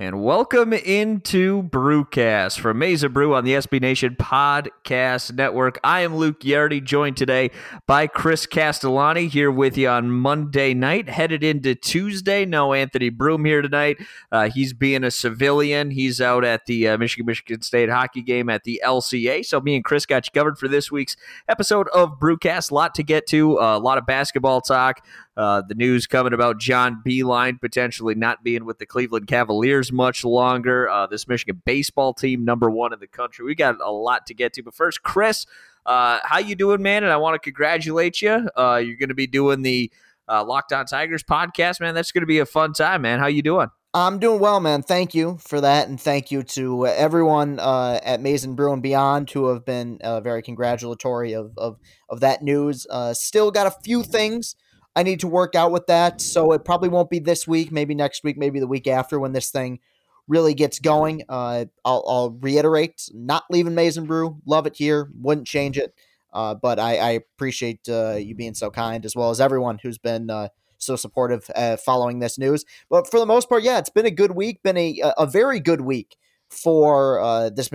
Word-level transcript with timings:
And 0.00 0.22
welcome 0.22 0.72
into 0.72 1.64
Brewcast 1.64 2.60
from 2.60 2.78
Maize 2.78 3.02
n 3.02 3.12
Brew 3.12 3.34
on 3.34 3.42
the 3.42 3.54
SB 3.54 3.80
Nation 3.80 4.14
Podcast 4.14 5.34
Network. 5.34 5.80
I 5.82 6.02
am 6.02 6.14
Luke 6.14 6.38
Yardy, 6.38 6.80
joined 6.80 7.16
today 7.16 7.50
by 7.88 8.06
Chris 8.06 8.46
Castellani 8.46 9.26
here 9.26 9.50
with 9.50 9.76
you 9.76 9.88
on 9.88 10.12
Monday 10.12 10.72
night, 10.72 11.08
headed 11.08 11.42
into 11.42 11.74
Tuesday. 11.74 12.44
No 12.44 12.74
Anthony 12.74 13.08
Broome 13.08 13.44
here 13.44 13.60
tonight. 13.60 13.98
Uh, 14.30 14.48
he's 14.48 14.72
being 14.72 15.02
a 15.02 15.10
civilian. 15.10 15.90
He's 15.90 16.20
out 16.20 16.44
at 16.44 16.66
the 16.66 16.86
uh, 16.86 16.96
Michigan 16.96 17.26
Michigan 17.26 17.62
State 17.62 17.88
hockey 17.88 18.22
game 18.22 18.48
at 18.48 18.62
the 18.62 18.80
LCA. 18.84 19.44
So 19.44 19.60
me 19.60 19.74
and 19.74 19.84
Chris 19.84 20.06
got 20.06 20.26
you 20.26 20.30
covered 20.30 20.58
for 20.58 20.68
this 20.68 20.92
week's 20.92 21.16
episode 21.48 21.88
of 21.88 22.20
Brewcast. 22.20 22.70
A 22.70 22.74
lot 22.74 22.94
to 22.94 23.02
get 23.02 23.26
to, 23.30 23.58
uh, 23.58 23.76
a 23.76 23.80
lot 23.80 23.98
of 23.98 24.06
basketball 24.06 24.60
talk. 24.60 25.04
Uh, 25.38 25.62
the 25.62 25.74
news 25.76 26.08
coming 26.08 26.32
about 26.32 26.58
John 26.58 27.00
Beilein 27.06 27.60
potentially 27.60 28.16
not 28.16 28.42
being 28.42 28.64
with 28.64 28.80
the 28.80 28.86
Cleveland 28.86 29.28
Cavaliers 29.28 29.92
much 29.92 30.24
longer. 30.24 30.88
Uh, 30.88 31.06
this 31.06 31.28
Michigan 31.28 31.62
baseball 31.64 32.12
team, 32.12 32.44
number 32.44 32.68
one 32.68 32.92
in 32.92 32.98
the 32.98 33.06
country. 33.06 33.44
We 33.44 33.54
got 33.54 33.76
a 33.80 33.92
lot 33.92 34.26
to 34.26 34.34
get 34.34 34.52
to, 34.54 34.64
but 34.64 34.74
first, 34.74 35.04
Chris, 35.04 35.46
uh, 35.86 36.18
how 36.24 36.40
you 36.40 36.56
doing, 36.56 36.82
man? 36.82 37.04
And 37.04 37.12
I 37.12 37.18
want 37.18 37.34
to 37.34 37.38
congratulate 37.38 38.20
you. 38.20 38.48
Uh, 38.56 38.82
you're 38.84 38.96
going 38.96 39.10
to 39.10 39.14
be 39.14 39.28
doing 39.28 39.62
the 39.62 39.92
uh, 40.28 40.44
Locked 40.44 40.72
On 40.72 40.84
Tigers 40.84 41.22
podcast, 41.22 41.80
man. 41.80 41.94
That's 41.94 42.10
going 42.10 42.22
to 42.22 42.26
be 42.26 42.40
a 42.40 42.46
fun 42.46 42.72
time, 42.72 43.02
man. 43.02 43.20
How 43.20 43.28
you 43.28 43.42
doing? 43.42 43.68
I'm 43.94 44.18
doing 44.18 44.40
well, 44.40 44.58
man. 44.58 44.82
Thank 44.82 45.14
you 45.14 45.38
for 45.40 45.60
that, 45.60 45.88
and 45.88 46.00
thank 46.00 46.32
you 46.32 46.42
to 46.42 46.86
everyone 46.88 47.60
uh, 47.60 48.00
at 48.02 48.20
Maize 48.20 48.44
n 48.44 48.54
Brew 48.54 48.72
and 48.72 48.82
Beyond 48.82 49.30
who 49.30 49.46
have 49.46 49.64
been 49.64 49.98
uh, 50.02 50.20
very 50.20 50.42
congratulatory 50.42 51.32
of, 51.32 51.52
of 51.56 51.78
of 52.08 52.20
that 52.20 52.42
news. 52.42 52.86
Uh, 52.90 53.14
still 53.14 53.50
got 53.50 53.66
a 53.66 53.82
few 53.82 54.02
things 54.02 54.56
I 54.98 55.04
need 55.04 55.20
to 55.20 55.28
work 55.28 55.54
out 55.54 55.70
with 55.70 55.86
that. 55.86 56.20
So 56.20 56.50
it 56.50 56.64
probably 56.64 56.88
won't 56.88 57.08
be 57.08 57.20
this 57.20 57.46
week, 57.46 57.70
maybe 57.70 57.94
next 57.94 58.24
week, 58.24 58.36
maybe 58.36 58.58
the 58.58 58.66
week 58.66 58.88
after 58.88 59.20
when 59.20 59.32
this 59.32 59.48
thing 59.48 59.78
really 60.26 60.54
gets 60.54 60.80
going. 60.80 61.22
Uh, 61.28 61.66
I'll, 61.84 62.04
I'll, 62.08 62.30
reiterate, 62.32 63.08
not 63.14 63.44
leaving 63.48 63.76
Maize 63.76 63.96
n 63.96 64.06
Brew. 64.06 64.38
Love 64.44 64.66
it 64.66 64.74
here. 64.74 65.08
Wouldn't 65.20 65.46
change 65.46 65.78
it. 65.78 65.94
Uh, 66.32 66.56
but 66.56 66.80
I, 66.80 66.96
I 66.96 67.10
appreciate 67.10 67.88
uh, 67.88 68.16
you 68.16 68.34
being 68.34 68.54
so 68.54 68.72
kind, 68.72 69.04
as 69.04 69.14
well 69.14 69.30
as 69.30 69.40
everyone 69.40 69.78
who's 69.80 69.98
been 69.98 70.30
uh, 70.30 70.48
so 70.78 70.96
supportive 70.96 71.48
uh, 71.54 71.76
following 71.76 72.18
this 72.18 72.36
news. 72.36 72.64
But 72.90 73.08
for 73.08 73.20
the 73.20 73.26
most 73.26 73.48
part, 73.48 73.62
yeah, 73.62 73.78
it's 73.78 73.90
been 73.90 74.04
a 74.04 74.10
good 74.10 74.32
week. 74.32 74.64
Been 74.64 74.76
a 74.76 75.00
a 75.16 75.26
very 75.26 75.60
good 75.60 75.82
week 75.82 76.16
for 76.50 77.20
uh, 77.20 77.50
this, 77.50 77.70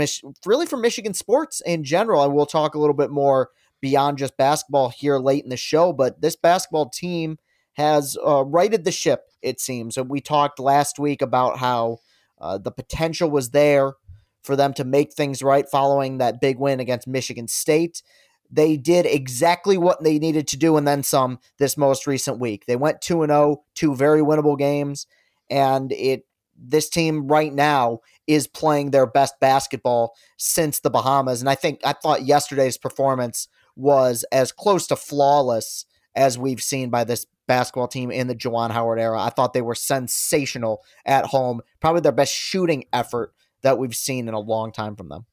really 0.45 0.65
for 0.65 0.75
Michigan 0.75 1.13
sports 1.13 1.61
in 1.65 1.85
general. 1.85 2.21
And 2.21 2.33
we'll 2.33 2.45
talk 2.45 2.75
a 2.75 2.79
little 2.79 2.93
bit 2.93 3.11
more 3.11 3.49
beyond 3.83 4.17
just 4.17 4.37
basketball 4.37 4.87
here 4.87 5.19
late 5.19 5.43
in 5.43 5.49
the 5.49 5.57
show, 5.57 5.91
but 5.91 6.21
this 6.21 6.37
basketball 6.37 6.89
team 6.89 7.37
has 7.73 8.17
uh, 8.25 8.41
righted 8.45 8.85
the 8.85 8.93
ship, 8.93 9.25
it 9.41 9.59
seems. 9.59 9.97
And 9.97 10.09
we 10.09 10.21
talked 10.21 10.57
last 10.57 10.97
week 10.97 11.21
about 11.21 11.57
how 11.57 11.97
uh, 12.39 12.57
the 12.57 12.71
potential 12.71 13.29
was 13.29 13.49
there 13.49 13.95
for 14.41 14.55
them 14.55 14.73
to 14.75 14.85
make 14.85 15.11
things 15.11 15.43
right 15.43 15.65
following 15.69 16.17
that 16.17 16.39
big 16.39 16.59
win 16.59 16.79
against 16.79 17.07
Michigan 17.07 17.49
State. 17.49 18.01
They 18.49 18.77
did 18.77 19.05
exactly 19.05 19.77
what 19.77 20.01
they 20.01 20.17
needed 20.17 20.47
to 20.49 20.57
do 20.57 20.77
and 20.77 20.87
then 20.87 21.03
some 21.03 21.39
this 21.57 21.75
most 21.75 22.07
recent 22.07 22.39
week. 22.39 22.65
They 22.65 22.77
went 22.77 23.01
2 23.01 23.25
0, 23.25 23.63
two 23.75 23.95
very 23.95 24.21
winnable 24.21 24.57
games, 24.57 25.07
and 25.49 25.91
it 25.91 26.25
this 26.55 26.87
team 26.87 27.27
right 27.27 27.53
now 27.53 27.99
is 28.27 28.47
playing 28.47 28.91
their 28.91 29.07
best 29.07 29.33
basketball 29.41 30.13
since 30.37 30.79
the 30.79 30.89
Bahamas. 30.89 31.41
And 31.41 31.49
I 31.49 31.55
think 31.55 31.81
I 31.83 31.93
thought 31.93 32.25
yesterday's 32.25 32.77
performance 32.77 33.49
was 33.75 34.23
as 34.31 34.51
close 34.51 34.87
to 34.87 34.95
flawless 34.95 35.85
as 36.15 36.37
we've 36.37 36.61
seen 36.61 36.89
by 36.89 37.03
this 37.03 37.25
basketball 37.47 37.87
team 37.87 38.11
in 38.11 38.27
the 38.27 38.35
Juwan 38.35 38.71
Howard 38.71 38.99
era. 38.99 39.21
I 39.21 39.29
thought 39.29 39.53
they 39.53 39.61
were 39.61 39.75
sensational 39.75 40.83
at 41.05 41.25
home, 41.25 41.61
probably 41.79 42.01
their 42.01 42.11
best 42.11 42.33
shooting 42.33 42.85
effort 42.93 43.33
that 43.63 43.77
we've 43.77 43.95
seen 43.95 44.27
in 44.27 44.33
a 44.33 44.39
long 44.39 44.71
time 44.71 44.95
from 44.95 45.09
them. 45.09 45.25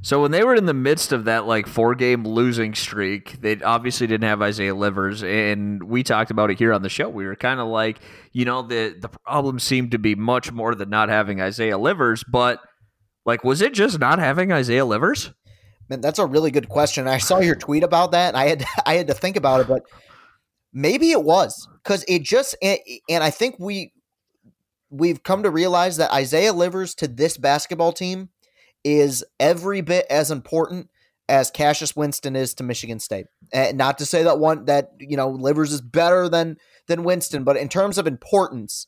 So 0.00 0.22
when 0.22 0.30
they 0.30 0.44
were 0.44 0.54
in 0.54 0.66
the 0.66 0.74
midst 0.74 1.12
of 1.12 1.24
that 1.24 1.46
like 1.46 1.66
four 1.66 1.94
game 1.94 2.22
losing 2.24 2.74
streak, 2.74 3.40
they 3.40 3.60
obviously 3.60 4.06
didn't 4.06 4.28
have 4.28 4.40
Isaiah 4.40 4.74
Livers, 4.74 5.24
and 5.24 5.82
we 5.82 6.04
talked 6.04 6.30
about 6.30 6.50
it 6.50 6.58
here 6.58 6.72
on 6.72 6.82
the 6.82 6.88
show. 6.88 7.08
We 7.08 7.26
were 7.26 7.34
kind 7.34 7.58
of 7.58 7.66
like, 7.66 7.98
you 8.32 8.44
know, 8.44 8.62
the 8.62 8.96
the 8.98 9.08
problem 9.08 9.58
seemed 9.58 9.90
to 9.90 9.98
be 9.98 10.14
much 10.14 10.52
more 10.52 10.76
than 10.76 10.88
not 10.88 11.08
having 11.08 11.40
Isaiah 11.40 11.78
Livers, 11.78 12.24
but 12.30 12.60
like, 13.26 13.42
was 13.42 13.60
it 13.60 13.74
just 13.74 13.98
not 13.98 14.20
having 14.20 14.52
Isaiah 14.52 14.86
Livers? 14.86 15.32
Man, 15.88 16.00
that's 16.00 16.18
a 16.18 16.26
really 16.26 16.50
good 16.50 16.68
question. 16.68 17.08
I 17.08 17.18
saw 17.18 17.38
your 17.38 17.54
tweet 17.54 17.82
about 17.82 18.12
that, 18.12 18.28
and 18.28 18.36
I 18.36 18.48
had 18.48 18.64
I 18.86 18.94
had 18.94 19.08
to 19.08 19.14
think 19.14 19.36
about 19.36 19.60
it, 19.60 19.68
but 19.68 19.82
maybe 20.72 21.10
it 21.10 21.22
was 21.22 21.68
because 21.82 22.04
it 22.08 22.22
just 22.22 22.56
and, 22.62 22.78
and 23.08 23.24
I 23.24 23.30
think 23.30 23.56
we 23.58 23.92
we've 24.90 25.22
come 25.22 25.42
to 25.42 25.50
realize 25.50 25.96
that 25.98 26.12
Isaiah 26.12 26.52
Livers 26.52 26.94
to 26.96 27.08
this 27.08 27.36
basketball 27.36 27.92
team 27.92 28.30
is 28.84 29.24
every 29.38 29.80
bit 29.80 30.06
as 30.08 30.30
important 30.30 30.88
as 31.28 31.50
Cassius 31.50 31.94
Winston 31.94 32.34
is 32.36 32.54
to 32.54 32.62
Michigan 32.62 32.98
State. 32.98 33.26
And 33.52 33.76
not 33.76 33.98
to 33.98 34.06
say 34.06 34.22
that 34.22 34.38
one 34.38 34.64
that 34.66 34.92
you 34.98 35.16
know 35.16 35.30
Livers 35.30 35.72
is 35.72 35.80
better 35.80 36.28
than 36.28 36.56
than 36.86 37.04
Winston, 37.04 37.44
but 37.44 37.56
in 37.56 37.68
terms 37.68 37.98
of 37.98 38.06
importance, 38.06 38.86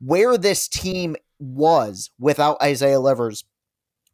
where 0.00 0.36
this 0.36 0.68
team 0.68 1.16
was 1.38 2.10
without 2.18 2.60
Isaiah 2.62 3.00
Livers 3.00 3.44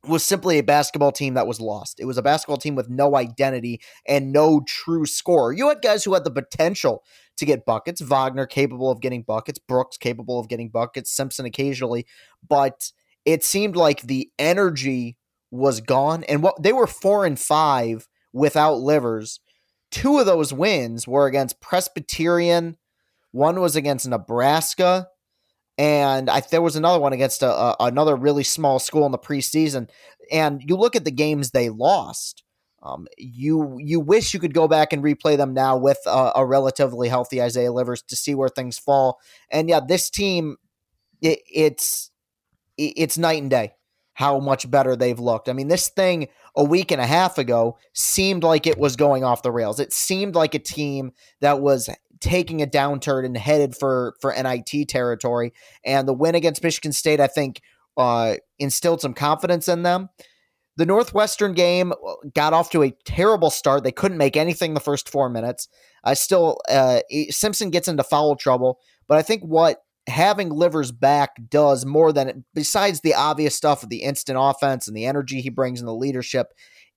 was 0.06 0.24
simply 0.24 0.58
a 0.58 0.62
basketball 0.62 1.12
team 1.12 1.34
that 1.34 1.46
was 1.46 1.60
lost. 1.60 2.00
It 2.00 2.04
was 2.04 2.18
a 2.18 2.22
basketball 2.22 2.56
team 2.56 2.74
with 2.74 2.88
no 2.88 3.16
identity 3.16 3.80
and 4.06 4.32
no 4.32 4.62
true 4.66 5.06
scorer. 5.06 5.52
You 5.52 5.68
had 5.68 5.82
guys 5.82 6.04
who 6.04 6.14
had 6.14 6.24
the 6.24 6.30
potential 6.30 7.02
to 7.36 7.44
get 7.44 7.64
buckets. 7.64 8.00
Wagner 8.00 8.46
capable 8.46 8.90
of 8.90 9.00
getting 9.00 9.22
buckets, 9.22 9.58
Brooks 9.58 9.96
capable 9.96 10.38
of 10.38 10.48
getting 10.48 10.68
buckets, 10.68 11.10
Simpson 11.10 11.46
occasionally, 11.46 12.06
but 12.46 12.92
it 13.24 13.42
seemed 13.42 13.76
like 13.76 14.02
the 14.02 14.30
energy 14.38 15.16
was 15.50 15.80
gone. 15.80 16.24
And 16.24 16.42
what 16.42 16.62
they 16.62 16.72
were 16.72 16.86
four 16.86 17.24
and 17.24 17.38
five 17.38 18.08
without 18.32 18.80
livers. 18.80 19.40
Two 19.90 20.18
of 20.18 20.26
those 20.26 20.52
wins 20.52 21.06
were 21.06 21.26
against 21.26 21.60
Presbyterian. 21.60 22.76
One 23.30 23.60
was 23.60 23.76
against 23.76 24.08
Nebraska 24.08 25.08
and 25.76 26.30
I, 26.30 26.40
there 26.40 26.62
was 26.62 26.76
another 26.76 27.00
one 27.00 27.12
against 27.12 27.42
a, 27.42 27.50
a, 27.50 27.76
another 27.80 28.16
really 28.16 28.44
small 28.44 28.78
school 28.78 29.06
in 29.06 29.12
the 29.12 29.18
preseason. 29.18 29.88
And 30.30 30.62
you 30.64 30.76
look 30.76 30.94
at 30.96 31.04
the 31.04 31.10
games 31.10 31.50
they 31.50 31.68
lost. 31.68 32.42
Um, 32.82 33.06
you 33.16 33.78
you 33.80 33.98
wish 33.98 34.34
you 34.34 34.40
could 34.40 34.52
go 34.52 34.68
back 34.68 34.92
and 34.92 35.02
replay 35.02 35.38
them 35.38 35.54
now 35.54 35.76
with 35.76 35.98
a, 36.06 36.32
a, 36.36 36.44
relatively 36.44 37.08
healthy 37.08 37.40
Isaiah 37.40 37.72
Livers 37.72 38.02
to 38.02 38.16
see 38.16 38.34
where 38.34 38.50
things 38.50 38.78
fall. 38.78 39.18
And 39.50 39.70
yeah, 39.70 39.80
this 39.86 40.10
team, 40.10 40.56
it, 41.22 41.38
it's 41.50 42.10
it's 42.76 43.16
night 43.16 43.40
and 43.40 43.50
day 43.50 43.72
how 44.12 44.38
much 44.38 44.70
better 44.70 44.96
they've 44.96 45.18
looked. 45.18 45.48
I 45.48 45.54
mean, 45.54 45.68
this 45.68 45.88
thing 45.88 46.28
a 46.54 46.62
week 46.62 46.90
and 46.90 47.00
a 47.00 47.06
half 47.06 47.38
ago 47.38 47.78
seemed 47.94 48.44
like 48.44 48.66
it 48.66 48.78
was 48.78 48.96
going 48.96 49.24
off 49.24 49.42
the 49.42 49.50
rails. 49.50 49.80
It 49.80 49.92
seemed 49.92 50.34
like 50.34 50.54
a 50.54 50.58
team 50.58 51.12
that 51.40 51.60
was 51.60 51.88
taking 52.24 52.62
a 52.62 52.66
downturn 52.66 53.26
and 53.26 53.36
headed 53.36 53.76
for 53.76 54.14
for 54.20 54.32
NIT 54.32 54.88
territory. 54.88 55.52
And 55.84 56.08
the 56.08 56.14
win 56.14 56.34
against 56.34 56.62
Michigan 56.62 56.92
State, 56.92 57.20
I 57.20 57.26
think, 57.26 57.60
uh, 57.98 58.36
instilled 58.58 59.02
some 59.02 59.12
confidence 59.12 59.68
in 59.68 59.82
them. 59.82 60.08
The 60.76 60.86
Northwestern 60.86 61.52
game 61.52 61.92
got 62.34 62.54
off 62.54 62.70
to 62.70 62.82
a 62.82 62.90
terrible 63.04 63.50
start. 63.50 63.84
They 63.84 63.92
couldn't 63.92 64.18
make 64.18 64.36
anything 64.36 64.72
the 64.72 64.80
first 64.80 65.08
four 65.08 65.28
minutes. 65.28 65.68
I 66.02 66.14
still 66.14 66.58
uh, 66.68 67.00
Simpson 67.28 67.70
gets 67.70 67.88
into 67.88 68.02
foul 68.02 68.36
trouble, 68.36 68.80
but 69.06 69.18
I 69.18 69.22
think 69.22 69.42
what 69.42 69.82
having 70.06 70.48
Livers 70.48 70.92
back 70.92 71.36
does 71.48 71.84
more 71.84 72.12
than 72.12 72.44
besides 72.54 73.00
the 73.00 73.14
obvious 73.14 73.54
stuff 73.54 73.82
of 73.82 73.90
the 73.90 74.02
instant 74.02 74.38
offense 74.40 74.88
and 74.88 74.96
the 74.96 75.06
energy 75.06 75.42
he 75.42 75.50
brings 75.50 75.80
and 75.80 75.88
the 75.88 75.94
leadership 75.94 76.52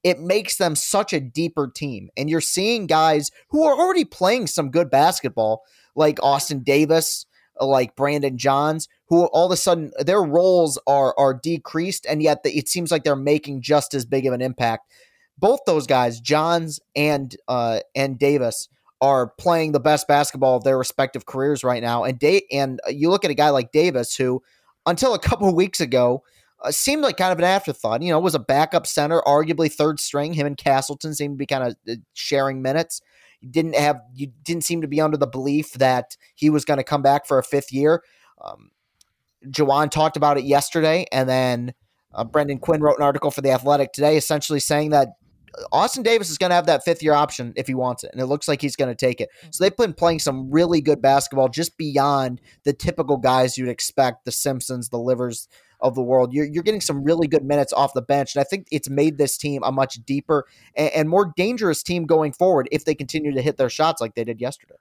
it 0.07 0.21
makes 0.21 0.55
them 0.55 0.73
such 0.73 1.11
a 1.11 1.19
deeper 1.19 1.67
team. 1.67 2.09
And 2.15 2.29
you're 2.29 2.39
seeing 2.39 2.87
guys 2.87 3.29
who 3.49 3.65
are 3.65 3.77
already 3.77 4.05
playing 4.05 4.47
some 4.47 4.71
good 4.71 4.89
basketball, 4.89 5.63
like 5.97 6.17
Austin 6.23 6.63
Davis, 6.63 7.25
like 7.59 7.97
Brandon 7.97 8.37
Johns, 8.37 8.87
who 9.09 9.25
all 9.25 9.47
of 9.47 9.51
a 9.51 9.57
sudden 9.57 9.91
their 9.99 10.23
roles 10.23 10.79
are 10.87 11.13
are 11.17 11.33
decreased, 11.33 12.05
and 12.05 12.23
yet 12.23 12.39
it 12.45 12.69
seems 12.69 12.89
like 12.89 13.03
they're 13.03 13.17
making 13.17 13.61
just 13.61 13.93
as 13.93 14.05
big 14.05 14.25
of 14.25 14.33
an 14.33 14.41
impact. 14.41 14.89
Both 15.37 15.59
those 15.65 15.87
guys, 15.87 16.21
Johns 16.21 16.79
and 16.95 17.35
uh, 17.49 17.81
and 17.93 18.17
Davis, 18.17 18.69
are 19.01 19.27
playing 19.37 19.73
the 19.73 19.81
best 19.81 20.07
basketball 20.07 20.55
of 20.55 20.63
their 20.63 20.77
respective 20.77 21.25
careers 21.25 21.65
right 21.65 21.83
now. 21.83 22.05
And 22.05 22.17
da- 22.17 22.47
and 22.49 22.79
you 22.87 23.09
look 23.09 23.25
at 23.25 23.31
a 23.31 23.35
guy 23.35 23.49
like 23.49 23.73
Davis, 23.73 24.15
who 24.15 24.41
until 24.85 25.13
a 25.13 25.19
couple 25.19 25.53
weeks 25.63 25.81
ago 25.81 26.23
uh, 26.63 26.71
seemed 26.71 27.01
like 27.01 27.17
kind 27.17 27.31
of 27.31 27.39
an 27.39 27.45
afterthought. 27.45 28.01
You 28.01 28.11
know, 28.11 28.19
was 28.19 28.35
a 28.35 28.39
backup 28.39 28.87
center, 28.87 29.21
arguably 29.21 29.71
third 29.71 29.99
string. 29.99 30.33
Him 30.33 30.47
and 30.47 30.57
Castleton 30.57 31.13
seemed 31.13 31.35
to 31.35 31.37
be 31.37 31.45
kind 31.45 31.63
of 31.63 31.75
uh, 31.89 31.95
sharing 32.13 32.61
minutes. 32.61 33.01
You 33.41 33.49
didn't 33.49 33.75
have 33.75 34.01
you 34.15 34.31
didn't 34.43 34.63
seem 34.63 34.81
to 34.81 34.87
be 34.87 34.99
under 34.99 35.17
the 35.17 35.27
belief 35.27 35.73
that 35.73 36.17
he 36.35 36.49
was 36.49 36.65
going 36.65 36.77
to 36.77 36.83
come 36.83 37.01
back 37.01 37.27
for 37.27 37.37
a 37.37 37.43
fifth 37.43 37.71
year. 37.71 38.03
Um, 38.43 38.71
Juwan 39.47 39.91
talked 39.91 40.17
about 40.17 40.37
it 40.37 40.45
yesterday, 40.45 41.05
and 41.11 41.29
then 41.29 41.73
uh, 42.13 42.23
Brendan 42.23 42.59
Quinn 42.59 42.81
wrote 42.81 42.97
an 42.97 43.03
article 43.03 43.29
for 43.29 43.41
the 43.41 43.51
Athletic 43.51 43.93
today, 43.93 44.17
essentially 44.17 44.59
saying 44.59 44.89
that 44.89 45.09
Austin 45.71 46.03
Davis 46.03 46.29
is 46.29 46.37
going 46.37 46.49
to 46.49 46.55
have 46.55 46.65
that 46.65 46.83
fifth 46.83 47.01
year 47.01 47.13
option 47.13 47.53
if 47.55 47.67
he 47.67 47.73
wants 47.75 48.03
it, 48.03 48.11
and 48.11 48.21
it 48.21 48.25
looks 48.25 48.47
like 48.47 48.61
he's 48.61 48.75
going 48.75 48.89
to 48.89 48.95
take 48.95 49.21
it. 49.21 49.29
So 49.51 49.63
they've 49.63 49.75
been 49.75 49.93
playing 49.93 50.19
some 50.19 50.51
really 50.51 50.81
good 50.81 51.01
basketball, 51.01 51.49
just 51.49 51.77
beyond 51.77 52.41
the 52.63 52.73
typical 52.73 53.17
guys 53.17 53.57
you'd 53.57 53.69
expect 53.69 54.25
the 54.25 54.31
Simpsons, 54.31 54.89
the 54.89 54.99
Livers 54.99 55.47
of 55.79 55.95
the 55.95 56.01
world. 56.01 56.33
You're, 56.33 56.45
you're 56.45 56.63
getting 56.63 56.81
some 56.81 57.03
really 57.03 57.27
good 57.27 57.43
minutes 57.43 57.73
off 57.73 57.93
the 57.93 58.01
bench, 58.01 58.35
and 58.35 58.41
I 58.41 58.43
think 58.43 58.67
it's 58.71 58.89
made 58.89 59.17
this 59.17 59.37
team 59.37 59.61
a 59.63 59.71
much 59.71 59.95
deeper 60.05 60.45
and, 60.75 60.91
and 60.93 61.09
more 61.09 61.33
dangerous 61.35 61.83
team 61.83 62.05
going 62.05 62.33
forward 62.33 62.67
if 62.71 62.85
they 62.85 62.95
continue 62.95 63.33
to 63.33 63.41
hit 63.41 63.57
their 63.57 63.69
shots 63.69 64.01
like 64.01 64.15
they 64.15 64.23
did 64.23 64.41
yesterday. 64.41 64.75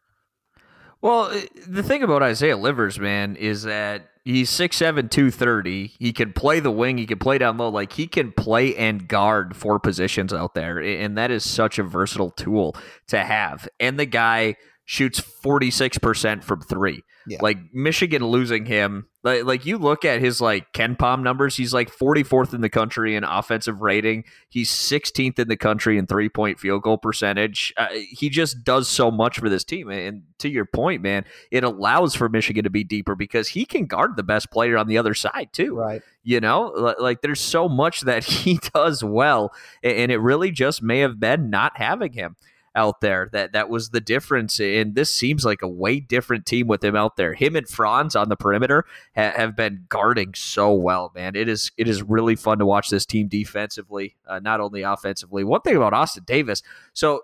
Well, 1.02 1.24
uh, 1.24 1.40
the 1.66 1.82
thing 1.82 2.02
about 2.02 2.22
Isaiah 2.22 2.56
Livers, 2.56 2.98
man, 2.98 3.36
is 3.36 3.64
that 3.64 4.08
he's 4.24 4.50
6'7, 4.50 5.10
230. 5.10 5.94
He 5.98 6.12
can 6.12 6.32
play 6.32 6.58
the 6.58 6.70
wing, 6.70 6.98
he 6.98 7.06
can 7.06 7.18
play 7.18 7.38
down 7.38 7.58
low. 7.58 7.68
Like 7.68 7.92
he 7.92 8.06
can 8.06 8.32
play 8.32 8.74
and 8.74 9.06
guard 9.06 9.54
four 9.54 9.78
positions 9.78 10.32
out 10.32 10.54
there. 10.54 10.78
And 10.78 11.16
that 11.18 11.30
is 11.30 11.44
such 11.44 11.78
a 11.78 11.82
versatile 11.82 12.30
tool 12.30 12.74
to 13.08 13.18
have. 13.18 13.68
And 13.78 13.98
the 13.98 14.06
guy 14.06 14.56
shoots 14.84 15.20
46% 15.20 16.42
from 16.42 16.60
three. 16.62 17.02
Yeah. 17.26 17.38
Like 17.40 17.58
Michigan 17.72 18.24
losing 18.24 18.66
him, 18.66 19.08
like, 19.24 19.44
like 19.44 19.66
you 19.66 19.78
look 19.78 20.04
at 20.04 20.20
his 20.20 20.40
like 20.40 20.72
KenPom 20.72 21.22
numbers, 21.22 21.56
he's 21.56 21.74
like 21.74 21.90
44th 21.90 22.54
in 22.54 22.60
the 22.60 22.68
country 22.68 23.16
in 23.16 23.24
offensive 23.24 23.80
rating. 23.80 24.24
He's 24.48 24.70
16th 24.70 25.40
in 25.40 25.48
the 25.48 25.56
country 25.56 25.98
in 25.98 26.06
three 26.06 26.28
point 26.28 26.60
field 26.60 26.82
goal 26.82 26.98
percentage. 26.98 27.74
Uh, 27.76 27.88
he 27.90 28.28
just 28.30 28.62
does 28.62 28.88
so 28.88 29.10
much 29.10 29.40
for 29.40 29.48
this 29.48 29.64
team. 29.64 29.90
And 29.90 30.22
to 30.38 30.48
your 30.48 30.64
point, 30.64 31.02
man, 31.02 31.24
it 31.50 31.64
allows 31.64 32.14
for 32.14 32.28
Michigan 32.28 32.62
to 32.62 32.70
be 32.70 32.84
deeper 32.84 33.16
because 33.16 33.48
he 33.48 33.64
can 33.64 33.86
guard 33.86 34.16
the 34.16 34.22
best 34.22 34.52
player 34.52 34.76
on 34.76 34.86
the 34.86 34.98
other 34.98 35.14
side 35.14 35.48
too. 35.52 35.74
Right. 35.74 36.02
You 36.22 36.40
know, 36.40 36.94
like 36.98 37.22
there's 37.22 37.40
so 37.40 37.68
much 37.68 38.02
that 38.02 38.24
he 38.24 38.60
does 38.72 39.02
well, 39.02 39.52
and 39.82 40.12
it 40.12 40.18
really 40.18 40.52
just 40.52 40.82
may 40.82 41.00
have 41.00 41.18
been 41.18 41.50
not 41.50 41.76
having 41.76 42.12
him 42.12 42.36
out 42.76 43.00
there. 43.00 43.28
That 43.32 43.52
that 43.52 43.68
was 43.68 43.90
the 43.90 44.00
difference. 44.00 44.60
And 44.60 44.94
this 44.94 45.12
seems 45.12 45.44
like 45.44 45.62
a 45.62 45.68
way 45.68 45.98
different 45.98 46.46
team 46.46 46.68
with 46.68 46.84
him 46.84 46.94
out 46.94 47.16
there. 47.16 47.34
Him 47.34 47.56
and 47.56 47.68
Franz 47.68 48.14
on 48.14 48.28
the 48.28 48.36
perimeter 48.36 48.84
ha- 49.16 49.32
have 49.34 49.56
been 49.56 49.86
guarding 49.88 50.34
so 50.34 50.72
well, 50.72 51.10
man. 51.14 51.34
It 51.34 51.48
is 51.48 51.72
it 51.76 51.88
is 51.88 52.02
really 52.02 52.36
fun 52.36 52.58
to 52.58 52.66
watch 52.66 52.90
this 52.90 53.06
team 53.06 53.26
defensively, 53.28 54.16
uh, 54.28 54.38
not 54.38 54.60
only 54.60 54.82
offensively. 54.82 55.42
One 55.42 55.62
thing 55.62 55.76
about 55.76 55.94
Austin 55.94 56.24
Davis. 56.24 56.62
So 56.92 57.22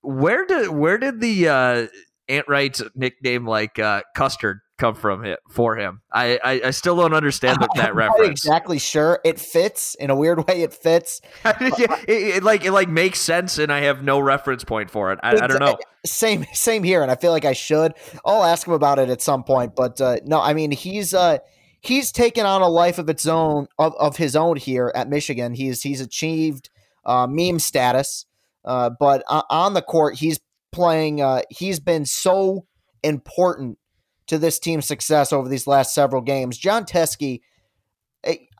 where 0.00 0.44
did 0.46 0.70
where 0.70 0.98
did 0.98 1.20
the 1.20 1.48
uh, 1.48 1.86
Ant 2.28 2.48
Wright's 2.48 2.82
nickname 2.94 3.46
like 3.46 3.78
uh, 3.78 4.02
Custard 4.14 4.60
come 4.78 4.94
from 4.94 5.24
it 5.24 5.38
for 5.48 5.76
him. 5.76 6.00
I, 6.12 6.38
I, 6.42 6.60
I 6.66 6.70
still 6.70 6.96
don't 6.96 7.14
understand 7.14 7.58
that, 7.60 7.70
that 7.76 7.94
reference. 7.94 8.28
exactly 8.28 8.78
sure. 8.78 9.20
It 9.24 9.40
fits 9.40 9.94
in 9.96 10.10
a 10.10 10.16
weird 10.16 10.46
way. 10.46 10.62
It 10.62 10.72
fits. 10.72 11.20
yeah, 11.44 12.00
it, 12.08 12.36
it, 12.36 12.42
like 12.42 12.64
it 12.64 12.72
like 12.72 12.88
makes 12.88 13.18
sense, 13.18 13.58
and 13.58 13.72
I 13.72 13.80
have 13.80 14.02
no 14.02 14.20
reference 14.20 14.64
point 14.64 14.90
for 14.90 15.12
it. 15.12 15.18
I, 15.22 15.30
I, 15.30 15.46
don't 15.46 15.60
know. 15.60 15.78
Same 16.04 16.46
same 16.52 16.82
here, 16.82 17.02
and 17.02 17.10
I 17.10 17.16
feel 17.16 17.32
like 17.32 17.44
I 17.44 17.52
should. 17.52 17.94
I'll 18.24 18.44
ask 18.44 18.66
him 18.66 18.74
about 18.74 18.98
it 18.98 19.08
at 19.08 19.22
some 19.22 19.44
point. 19.44 19.74
But 19.76 20.00
uh, 20.00 20.16
no, 20.24 20.40
I 20.40 20.54
mean 20.54 20.70
he's 20.70 21.14
uh, 21.14 21.38
he's 21.80 22.12
taken 22.12 22.46
on 22.46 22.62
a 22.62 22.68
life 22.68 22.98
of 22.98 23.08
its 23.08 23.26
own 23.26 23.66
of, 23.78 23.94
of 23.96 24.16
his 24.16 24.36
own 24.36 24.56
here 24.56 24.92
at 24.94 25.08
Michigan. 25.08 25.54
He's 25.54 25.82
he's 25.82 26.00
achieved 26.00 26.70
uh, 27.04 27.26
meme 27.26 27.58
status. 27.58 28.26
Uh, 28.64 28.90
but 28.98 29.22
on 29.28 29.74
the 29.74 29.82
court, 29.82 30.16
he's 30.16 30.40
playing. 30.72 31.22
Uh, 31.22 31.42
he's 31.50 31.78
been 31.78 32.04
so 32.04 32.66
important 33.04 33.78
to 34.26 34.38
this 34.38 34.58
team's 34.58 34.86
success 34.86 35.32
over 35.32 35.48
these 35.48 35.66
last 35.66 35.94
several 35.94 36.22
games. 36.22 36.58
Jon 36.58 36.84
Teske, 36.84 37.40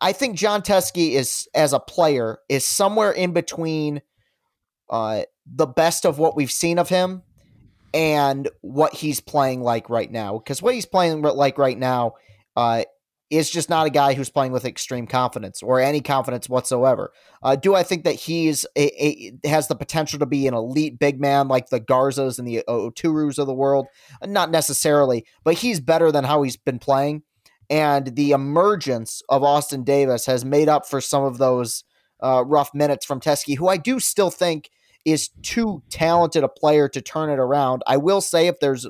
I 0.01 0.13
think 0.13 0.37
Jon 0.37 0.63
Teske 0.63 1.13
is 1.13 1.49
as 1.55 1.73
a 1.73 1.81
player 1.81 2.39
is 2.49 2.65
somewhere 2.65 3.11
in 3.11 3.33
between 3.33 4.03
uh, 4.89 5.23
the 5.47 5.67
best 5.67 6.05
of 6.05 6.19
what 6.19 6.37
we've 6.37 6.53
seen 6.53 6.79
of 6.79 6.89
him 6.89 7.23
and 7.93 8.49
what 8.61 8.95
he's 8.95 9.21
playing 9.21 9.63
like 9.63 9.91
right 9.91 10.11
now. 10.11 10.39
Because 10.39 10.63
what 10.63 10.75
he's 10.75 10.87
playing 10.87 11.23
like 11.23 11.59
right 11.59 11.79
now 11.79 12.15
uh, 12.57 12.85
is 13.31 13.51
just 13.51 13.69
not 13.69 13.87
a 13.87 13.91
guy 13.91 14.15
who's 14.15 14.31
playing 14.31 14.53
with 14.53 14.65
extreme 14.65 15.07
confidence 15.07 15.63
or 15.63 15.81
any 15.81 16.01
confidence 16.01 16.49
whatsoever. 16.49 17.13
Uh, 17.43 17.57
do 17.57 17.75
I 17.75 17.83
think 17.83 18.05
that 18.05 18.15
he's 18.15 18.65
a, 18.77 19.05
a, 19.05 19.49
has 19.49 19.67
the 19.67 19.75
potential 19.75 20.19
to 20.21 20.27
be 20.27 20.47
an 20.47 20.55
elite 20.55 20.99
big 20.99 21.21
man 21.21 21.49
like 21.49 21.69
the 21.69 21.81
Garzas 21.81 22.39
and 22.39 22.47
the 22.47 22.63
Oturus 22.69 23.39
of 23.39 23.47
the 23.47 23.55
world? 23.55 23.87
Not 24.25 24.51
necessarily, 24.51 25.27
but 25.43 25.55
he's 25.55 25.81
better 25.81 26.13
than 26.13 26.25
how 26.25 26.43
he's 26.43 26.57
been 26.57 26.79
playing. 26.79 27.23
And 27.69 28.15
the 28.15 28.31
emergence 28.31 29.23
of 29.29 29.43
Austin 29.43 29.83
Davis 29.83 30.27
has 30.27 30.45
made 30.45 30.69
up 30.69 30.87
for 30.87 31.01
some 31.01 31.25
of 31.25 31.39
those 31.39 31.83
uh, 32.23 32.45
rough 32.47 32.73
minutes 32.75 33.05
from 33.05 33.21
Teske, 33.21 33.57
who 33.57 33.67
I 33.67 33.77
do 33.77 33.99
still 33.99 34.31
think 34.31 34.71
is 35.05 35.31
too 35.43 35.83
talented 35.91 36.45
a 36.45 36.49
player 36.49 36.89
to 36.89 37.01
turn 37.01 37.31
it 37.31 37.39
around. 37.39 37.83
I 37.87 37.97
will 37.97 38.21
say 38.21 38.47
if 38.47 38.61
there's 38.61 38.87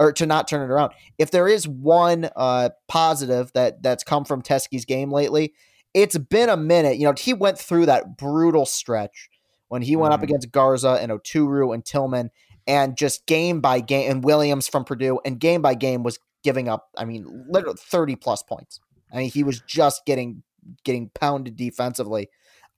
or 0.00 0.12
to 0.14 0.26
not 0.26 0.48
turn 0.48 0.62
it 0.62 0.72
around. 0.72 0.92
If 1.18 1.30
there 1.30 1.46
is 1.46 1.68
one 1.68 2.30
uh, 2.34 2.70
positive 2.88 3.52
that 3.52 3.82
that's 3.82 4.02
come 4.02 4.24
from 4.24 4.42
Teske's 4.42 4.86
game 4.86 5.12
lately, 5.12 5.52
it's 5.94 6.16
been 6.16 6.48
a 6.48 6.56
minute. 6.56 6.96
You 6.96 7.04
know, 7.04 7.14
he 7.16 7.34
went 7.34 7.58
through 7.58 7.86
that 7.86 8.16
brutal 8.16 8.64
stretch 8.64 9.28
when 9.68 9.82
he 9.82 9.94
went 9.94 10.12
mm-hmm. 10.12 10.20
up 10.20 10.22
against 10.24 10.50
Garza 10.50 10.98
and 11.00 11.12
Oturu 11.12 11.72
and 11.74 11.84
Tillman, 11.84 12.30
and 12.66 12.96
just 12.96 13.26
game 13.26 13.60
by 13.60 13.80
game, 13.80 14.10
and 14.10 14.24
Williams 14.24 14.66
from 14.66 14.84
Purdue, 14.84 15.20
and 15.24 15.38
game 15.38 15.60
by 15.60 15.74
game 15.74 16.02
was 16.02 16.18
giving 16.42 16.68
up. 16.68 16.88
I 16.96 17.04
mean, 17.04 17.44
literally 17.48 17.76
thirty 17.78 18.16
plus 18.16 18.42
points. 18.42 18.80
I 19.12 19.18
mean, 19.18 19.30
he 19.30 19.44
was 19.44 19.60
just 19.60 20.06
getting 20.06 20.42
getting 20.82 21.10
pounded 21.10 21.56
defensively. 21.56 22.30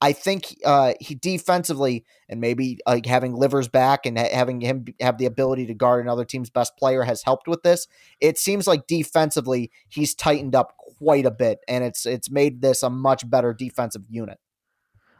I 0.03 0.11
think 0.11 0.57
uh, 0.65 0.95
he 0.99 1.15
defensively 1.15 2.03
and 2.27 2.41
maybe 2.41 2.77
like 2.85 3.05
having 3.05 3.35
Livers 3.35 3.69
back 3.69 4.05
and 4.05 4.19
ha- 4.19 4.27
having 4.33 4.59
him 4.59 4.83
have 4.99 5.17
the 5.17 5.25
ability 5.25 5.65
to 5.67 5.73
guard 5.73 6.03
another 6.03 6.25
team's 6.25 6.49
best 6.49 6.75
player 6.75 7.03
has 7.03 7.23
helped 7.23 7.47
with 7.47 7.63
this. 7.63 7.87
It 8.19 8.37
seems 8.37 8.67
like 8.67 8.85
defensively 8.85 9.71
he's 9.87 10.13
tightened 10.13 10.55
up 10.55 10.75
quite 10.77 11.25
a 11.25 11.31
bit, 11.31 11.59
and 11.69 11.85
it's 11.85 12.05
it's 12.05 12.29
made 12.29 12.61
this 12.61 12.83
a 12.83 12.89
much 12.89 13.29
better 13.29 13.53
defensive 13.53 14.01
unit. 14.09 14.39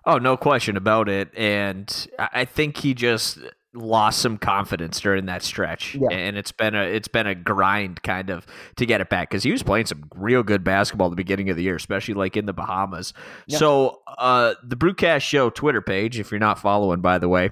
Oh, 0.05 0.17
no 0.17 0.35
question 0.35 0.75
about 0.75 1.07
it. 1.07 1.29
And 1.33 2.09
I 2.19 2.43
think 2.43 2.75
he 2.75 2.93
just 2.93 3.39
lost 3.73 4.19
some 4.19 4.37
confidence 4.37 4.99
during 4.99 5.25
that 5.25 5.41
stretch. 5.41 5.95
Yeah. 5.95 6.15
and 6.15 6.37
it's 6.37 6.51
been 6.51 6.75
a 6.75 6.83
it's 6.83 7.07
been 7.07 7.25
a 7.27 7.35
grind 7.35 8.03
kind 8.03 8.29
of 8.29 8.45
to 8.75 8.85
get 8.85 9.01
it 9.01 9.09
back 9.09 9.29
because 9.29 9.43
he 9.43 9.51
was 9.51 9.63
playing 9.63 9.87
some 9.87 10.03
real 10.15 10.43
good 10.43 10.63
basketball 10.63 11.07
at 11.07 11.11
the 11.11 11.15
beginning 11.15 11.49
of 11.49 11.57
the 11.57 11.63
year 11.63 11.75
especially 11.75 12.13
like 12.13 12.37
in 12.37 12.45
the 12.45 12.53
bahamas. 12.53 13.13
Yeah. 13.47 13.57
so 13.57 14.01
uh 14.17 14.53
the 14.63 14.75
brewcast 14.75 15.21
show 15.21 15.49
twitter 15.49 15.81
page 15.81 16.19
if 16.19 16.31
you're 16.31 16.39
not 16.39 16.59
following 16.59 17.01
by 17.01 17.17
the 17.17 17.29
way 17.29 17.51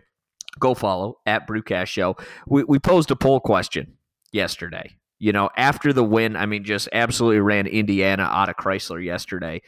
go 0.60 0.74
follow 0.74 1.18
at 1.26 1.48
brewcast 1.48 1.88
show. 1.88 2.16
We, 2.46 2.64
we 2.66 2.78
posed 2.78 3.10
a 3.10 3.16
poll 3.16 3.40
question 3.40 3.94
yesterday. 4.32 4.96
You 5.18 5.32
know 5.32 5.50
after 5.56 5.94
the 5.94 6.04
win 6.04 6.36
i 6.36 6.46
mean 6.46 6.64
just 6.64 6.90
absolutely 6.92 7.42
ran 7.42 7.68
indiana 7.68 8.24
out 8.24 8.50
of 8.50 8.58
chrysler 8.58 9.04
yesterday 9.04 9.62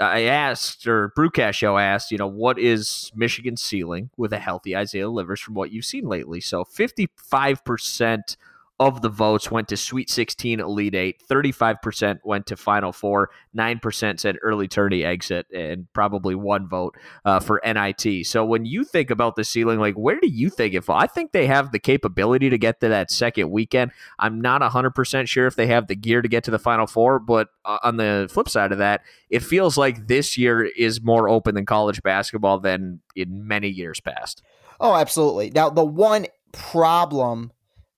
I 0.00 0.22
asked, 0.22 0.86
or 0.86 1.12
Brewcast 1.16 1.54
Show 1.54 1.76
asked, 1.76 2.10
you 2.10 2.18
know, 2.18 2.26
what 2.26 2.58
is 2.58 3.10
Michigan's 3.14 3.62
ceiling 3.62 4.10
with 4.16 4.32
a 4.32 4.38
healthy 4.38 4.76
Isaiah 4.76 5.10
Livers 5.10 5.40
from 5.40 5.54
what 5.54 5.70
you've 5.70 5.84
seen 5.84 6.06
lately? 6.06 6.40
So 6.40 6.64
55% 6.64 8.36
of 8.86 9.02
the 9.02 9.08
votes 9.08 9.50
went 9.50 9.68
to 9.68 9.76
Sweet 9.76 10.10
16 10.10 10.60
Elite 10.60 10.94
8. 10.94 11.22
35% 11.28 12.18
went 12.24 12.46
to 12.46 12.56
Final 12.56 12.92
Four. 12.92 13.30
9% 13.56 14.20
said 14.20 14.36
early 14.42 14.68
tourney 14.68 15.04
exit, 15.04 15.46
and 15.50 15.86
probably 15.92 16.34
one 16.34 16.68
vote 16.68 16.96
uh, 17.24 17.40
for 17.40 17.60
NIT. 17.64 18.26
So 18.26 18.44
when 18.44 18.64
you 18.64 18.84
think 18.84 19.10
about 19.10 19.36
the 19.36 19.44
ceiling, 19.44 19.78
like 19.78 19.94
where 19.94 20.18
do 20.20 20.28
you 20.28 20.48
think 20.50 20.74
it 20.74 20.84
fall? 20.84 20.98
I 20.98 21.06
think 21.06 21.32
they 21.32 21.46
have 21.46 21.72
the 21.72 21.78
capability 21.78 22.50
to 22.50 22.58
get 22.58 22.80
to 22.80 22.88
that 22.88 23.10
second 23.10 23.50
weekend. 23.50 23.92
I'm 24.18 24.40
not 24.40 24.62
100% 24.62 25.28
sure 25.28 25.46
if 25.46 25.56
they 25.56 25.66
have 25.66 25.86
the 25.86 25.96
gear 25.96 26.22
to 26.22 26.28
get 26.28 26.44
to 26.44 26.50
the 26.50 26.58
Final 26.58 26.86
Four, 26.86 27.18
but 27.18 27.48
uh, 27.64 27.78
on 27.82 27.96
the 27.96 28.28
flip 28.32 28.48
side 28.48 28.72
of 28.72 28.78
that, 28.78 29.02
it 29.30 29.40
feels 29.40 29.76
like 29.76 30.06
this 30.06 30.38
year 30.38 30.64
is 30.64 31.02
more 31.02 31.28
open 31.28 31.54
than 31.54 31.66
college 31.66 32.02
basketball 32.02 32.58
than 32.58 33.00
in 33.14 33.46
many 33.46 33.68
years 33.68 34.00
past. 34.00 34.42
Oh, 34.80 34.94
absolutely. 34.94 35.50
Now, 35.50 35.70
the 35.70 35.84
one 35.84 36.26
problem 36.52 37.52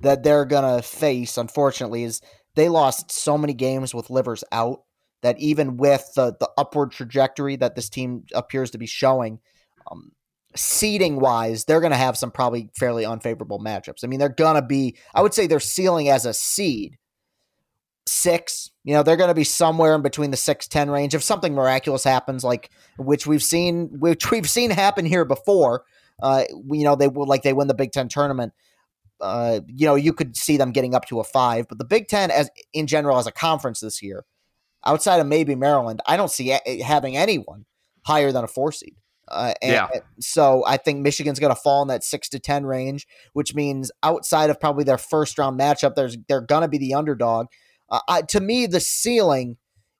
that 0.04 0.22
they're 0.22 0.44
going 0.44 0.76
to 0.76 0.82
face, 0.82 1.36
unfortunately, 1.36 2.04
is 2.04 2.20
they 2.54 2.68
lost 2.68 3.10
so 3.10 3.36
many 3.36 3.54
games 3.54 3.94
with 3.94 4.10
livers 4.10 4.44
out 4.52 4.82
that 5.22 5.38
even 5.40 5.76
with 5.78 6.06
the, 6.14 6.34
the 6.38 6.48
upward 6.58 6.92
trajectory 6.92 7.56
that 7.56 7.74
this 7.74 7.88
team 7.88 8.24
appears 8.34 8.70
to 8.70 8.78
be 8.78 8.86
showing, 8.86 9.40
um, 9.90 10.12
seeding 10.54 11.18
wise, 11.18 11.64
they're 11.64 11.80
going 11.80 11.90
to 11.90 11.96
have 11.96 12.16
some 12.16 12.30
probably 12.30 12.70
fairly 12.78 13.04
unfavorable 13.04 13.58
matchups. 13.58 14.04
I 14.04 14.06
mean, 14.06 14.20
they're 14.20 14.28
going 14.28 14.56
to 14.56 14.62
be, 14.62 14.96
I 15.14 15.22
would 15.22 15.34
say 15.34 15.46
their 15.46 15.60
ceiling 15.60 16.10
as 16.10 16.26
a 16.26 16.34
seed, 16.34 16.98
six, 18.06 18.70
you 18.84 18.92
know, 18.92 19.02
they're 19.02 19.16
going 19.16 19.28
to 19.28 19.34
be 19.34 19.44
somewhere 19.44 19.94
in 19.94 20.02
between 20.02 20.30
the 20.30 20.36
six 20.36 20.68
ten 20.68 20.90
range. 20.90 21.14
If 21.14 21.22
something 21.22 21.54
miraculous 21.54 22.04
happens, 22.04 22.44
like 22.44 22.70
which 22.98 23.26
we've 23.26 23.42
seen, 23.42 23.88
which 23.98 24.30
we've 24.30 24.48
seen 24.48 24.70
happen 24.70 25.06
here 25.06 25.24
before, 25.24 25.84
uh, 26.22 26.44
you 26.70 26.84
know, 26.84 26.94
they 26.94 27.08
will 27.08 27.26
like 27.26 27.42
they 27.42 27.54
win 27.54 27.68
the 27.68 27.74
Big 27.74 27.92
Ten 27.92 28.08
tournament 28.08 28.52
uh, 29.20 29.60
you 29.66 29.86
know, 29.86 29.94
you 29.94 30.12
could 30.12 30.36
see 30.36 30.56
them 30.56 30.72
getting 30.72 30.94
up 30.94 31.06
to 31.06 31.20
a 31.20 31.24
five. 31.24 31.66
But 31.68 31.78
the 31.78 31.84
Big 31.84 32.08
Ten, 32.08 32.30
as 32.30 32.50
in 32.72 32.86
general, 32.86 33.18
as 33.18 33.26
a 33.26 33.32
conference 33.32 33.80
this 33.80 34.02
year, 34.02 34.24
outside 34.84 35.20
of 35.20 35.26
maybe 35.26 35.54
Maryland, 35.54 36.00
I 36.06 36.16
don't 36.16 36.30
see 36.30 36.52
a- 36.52 36.82
having 36.82 37.16
anyone 37.16 37.64
higher 38.02 38.32
than 38.32 38.44
a 38.44 38.48
four 38.48 38.72
seed. 38.72 38.96
Uh, 39.28 39.54
and 39.62 39.72
yeah. 39.72 39.88
So 40.20 40.64
I 40.66 40.76
think 40.76 41.00
Michigan's 41.00 41.38
going 41.38 41.54
to 41.54 41.60
fall 41.60 41.82
in 41.82 41.88
that 41.88 42.04
six 42.04 42.28
to 42.30 42.38
ten 42.38 42.66
range, 42.66 43.06
which 43.32 43.54
means 43.54 43.90
outside 44.02 44.50
of 44.50 44.60
probably 44.60 44.84
their 44.84 44.98
first 44.98 45.38
round 45.38 45.58
matchup, 45.58 45.94
there's 45.94 46.16
they're 46.28 46.40
going 46.42 46.62
to 46.62 46.68
be 46.68 46.78
the 46.78 46.94
underdog. 46.94 47.46
Uh, 47.90 48.00
I, 48.08 48.22
to 48.22 48.40
me, 48.40 48.66
the 48.66 48.80
ceiling 48.80 49.56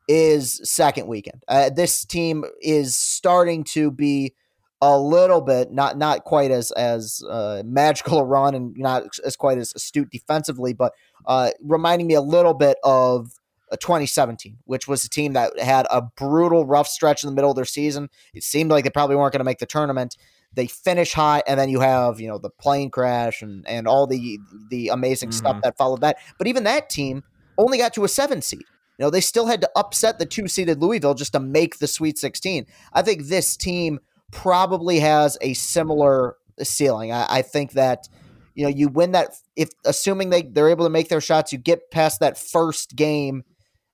is 0.08 0.60
second 0.64 1.06
weekend. 1.06 1.42
Uh, 1.48 1.70
this 1.70 2.04
team 2.04 2.44
is 2.60 2.96
starting 2.96 3.64
to 3.64 3.90
be 3.90 4.34
a 4.84 4.98
little 4.98 5.40
bit 5.40 5.72
not 5.72 5.96
not 5.96 6.24
quite 6.24 6.50
as 6.50 6.70
as 6.72 7.22
uh, 7.28 7.62
magical 7.64 8.18
a 8.18 8.24
run 8.24 8.54
and 8.54 8.76
not 8.76 9.04
as 9.24 9.34
quite 9.34 9.58
as 9.58 9.72
astute 9.74 10.10
defensively, 10.10 10.74
but 10.74 10.92
uh, 11.26 11.50
reminding 11.62 12.06
me 12.06 12.14
a 12.14 12.20
little 12.20 12.54
bit 12.54 12.76
of 12.84 13.32
2017, 13.70 14.58
which 14.64 14.86
was 14.86 15.04
a 15.04 15.08
team 15.08 15.32
that 15.32 15.58
had 15.58 15.86
a 15.90 16.02
brutal, 16.02 16.66
rough 16.66 16.86
stretch 16.86 17.24
in 17.24 17.30
the 17.30 17.34
middle 17.34 17.50
of 17.50 17.56
their 17.56 17.64
season. 17.64 18.08
It 18.34 18.42
seemed 18.42 18.70
like 18.70 18.84
they 18.84 18.90
probably 18.90 19.16
weren't 19.16 19.32
going 19.32 19.40
to 19.40 19.44
make 19.44 19.58
the 19.58 19.66
tournament. 19.66 20.16
They 20.52 20.66
finish 20.66 21.14
high, 21.14 21.42
and 21.46 21.58
then 21.58 21.70
you 21.70 21.80
have 21.80 22.20
you 22.20 22.28
know 22.28 22.38
the 22.38 22.50
plane 22.50 22.90
crash 22.90 23.42
and 23.42 23.66
and 23.66 23.88
all 23.88 24.06
the 24.06 24.38
the 24.68 24.88
amazing 24.88 25.30
mm-hmm. 25.30 25.38
stuff 25.38 25.62
that 25.62 25.78
followed 25.78 26.02
that. 26.02 26.18
But 26.36 26.46
even 26.46 26.64
that 26.64 26.90
team 26.90 27.24
only 27.56 27.78
got 27.78 27.94
to 27.94 28.04
a 28.04 28.08
seven 28.08 28.42
seed. 28.42 28.64
You 28.98 29.04
know 29.06 29.10
they 29.10 29.22
still 29.22 29.46
had 29.46 29.62
to 29.62 29.70
upset 29.74 30.18
the 30.18 30.26
two 30.26 30.46
seeded 30.46 30.80
Louisville 30.80 31.14
just 31.14 31.32
to 31.32 31.40
make 31.40 31.78
the 31.78 31.88
Sweet 31.88 32.18
16. 32.18 32.66
I 32.92 33.02
think 33.02 33.24
this 33.24 33.56
team 33.56 33.98
probably 34.32 35.00
has 35.00 35.38
a 35.40 35.54
similar 35.54 36.36
ceiling. 36.62 37.12
I, 37.12 37.26
I 37.28 37.42
think 37.42 37.72
that 37.72 38.08
you 38.54 38.64
know 38.64 38.70
you 38.70 38.88
win 38.88 39.12
that 39.12 39.34
if 39.56 39.70
assuming 39.84 40.30
they 40.30 40.42
they're 40.42 40.68
able 40.68 40.84
to 40.84 40.90
make 40.90 41.08
their 41.08 41.20
shots, 41.20 41.52
you 41.52 41.58
get 41.58 41.90
past 41.90 42.20
that 42.20 42.38
first 42.38 42.96
game 42.96 43.44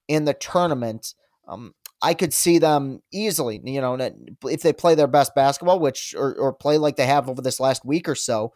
in 0.09 0.25
the 0.25 0.35
tournament. 0.35 1.15
Um, 1.47 1.75
I 2.03 2.15
could 2.15 2.33
see 2.33 2.59
them 2.59 3.03
easily, 3.13 3.61
you 3.63 3.81
know, 3.81 3.99
if 4.45 4.63
they 4.63 4.73
play 4.73 4.95
their 4.95 5.07
best 5.07 5.35
basketball, 5.35 5.81
which 5.81 6.15
or, 6.17 6.35
or 6.35 6.53
play 6.53 6.79
like 6.79 6.97
they 6.97 7.07
have 7.07 7.29
over 7.29 7.43
this 7.43 7.61
last 7.61 7.85
week 7.85 8.09
or 8.09 8.15
so, 8.15 8.55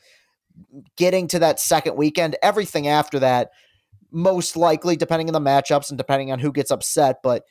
getting 0.97 1.28
to 1.28 1.38
that 1.40 1.61
second 1.61 1.97
weekend. 1.97 2.37
Everything 2.43 2.88
after 2.88 3.19
that, 3.19 3.50
most 4.11 4.57
likely, 4.57 4.97
depending 4.97 5.28
on 5.28 5.35
the 5.35 5.50
matchups 5.50 5.90
and 5.90 5.99
depending 5.99 6.33
on 6.33 6.38
who 6.38 6.52
gets 6.52 6.71
upset, 6.71 7.16
but 7.23 7.45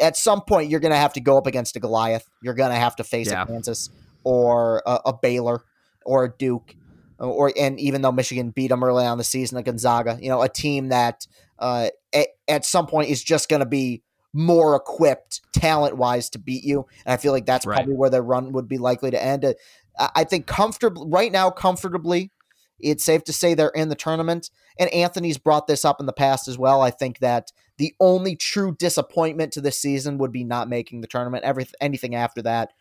at 0.00 0.16
some 0.16 0.42
point 0.42 0.70
you're 0.70 0.80
going 0.80 0.92
to 0.92 0.98
have 0.98 1.12
to 1.14 1.20
go 1.20 1.36
up 1.36 1.46
against 1.46 1.76
a 1.76 1.80
Goliath. 1.80 2.28
You're 2.42 2.54
going 2.54 2.70
to 2.70 2.76
have 2.76 2.96
to 2.96 3.04
face 3.04 3.30
yeah. 3.30 3.42
a 3.42 3.46
Kansas 3.46 3.90
or 4.24 4.82
a, 4.86 5.00
a, 5.06 5.12
Baylor 5.12 5.64
or 6.04 6.24
a 6.24 6.30
Duke, 6.30 6.74
or 7.18 7.52
and 7.58 7.78
even 7.78 8.02
though 8.02 8.12
Michigan 8.12 8.50
beat 8.50 8.68
them 8.68 8.82
early 8.82 9.04
on 9.04 9.18
the 9.18 9.24
season, 9.24 9.58
a 9.58 9.62
Gonzaga, 9.62 10.18
you 10.20 10.28
know, 10.28 10.42
a 10.42 10.48
team 10.48 10.88
that 10.88 11.26
uh, 11.58 11.88
at, 12.12 12.28
at 12.48 12.64
some 12.64 12.86
point 12.86 13.10
is 13.10 13.22
just 13.22 13.48
going 13.48 13.60
to 13.60 13.66
be 13.66 14.02
more 14.32 14.76
equipped 14.76 15.40
talent 15.52 15.96
wise 15.96 16.28
to 16.30 16.38
beat 16.38 16.62
you. 16.62 16.86
And 17.04 17.12
I 17.12 17.16
feel 17.16 17.32
like 17.32 17.46
that's 17.46 17.64
right. 17.64 17.76
probably 17.76 17.94
where 17.94 18.10
their 18.10 18.22
run 18.22 18.52
would 18.52 18.68
be 18.68 18.78
likely 18.78 19.10
to 19.10 19.22
end. 19.22 19.44
Uh, 19.44 20.08
I 20.14 20.24
think 20.24 20.46
comfortably 20.46 21.08
right 21.08 21.32
now, 21.32 21.50
comfortably, 21.50 22.30
it's 22.78 23.04
safe 23.04 23.24
to 23.24 23.32
say 23.32 23.54
they're 23.54 23.68
in 23.68 23.88
the 23.88 23.94
tournament. 23.94 24.50
And 24.78 24.92
Anthony's 24.92 25.38
brought 25.38 25.66
this 25.66 25.84
up 25.84 26.00
in 26.00 26.06
the 26.06 26.12
past 26.12 26.48
as 26.48 26.58
well. 26.58 26.82
I 26.82 26.90
think 26.90 27.20
that 27.20 27.50
the 27.78 27.94
only 28.00 28.36
true 28.36 28.74
disappointment 28.74 29.52
to 29.52 29.60
this 29.60 29.78
season 29.78 30.18
would 30.18 30.32
be 30.32 30.44
not 30.44 30.68
making 30.68 31.00
the 31.00 31.06
tournament. 31.06 31.44
Every 31.44 31.66
anything 31.80 32.14
after 32.14 32.42
that, 32.42 32.72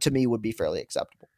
to 0.00 0.10
me, 0.10 0.26
would 0.26 0.42
be 0.42 0.52
fairly 0.52 0.80
acceptable. 0.80 1.28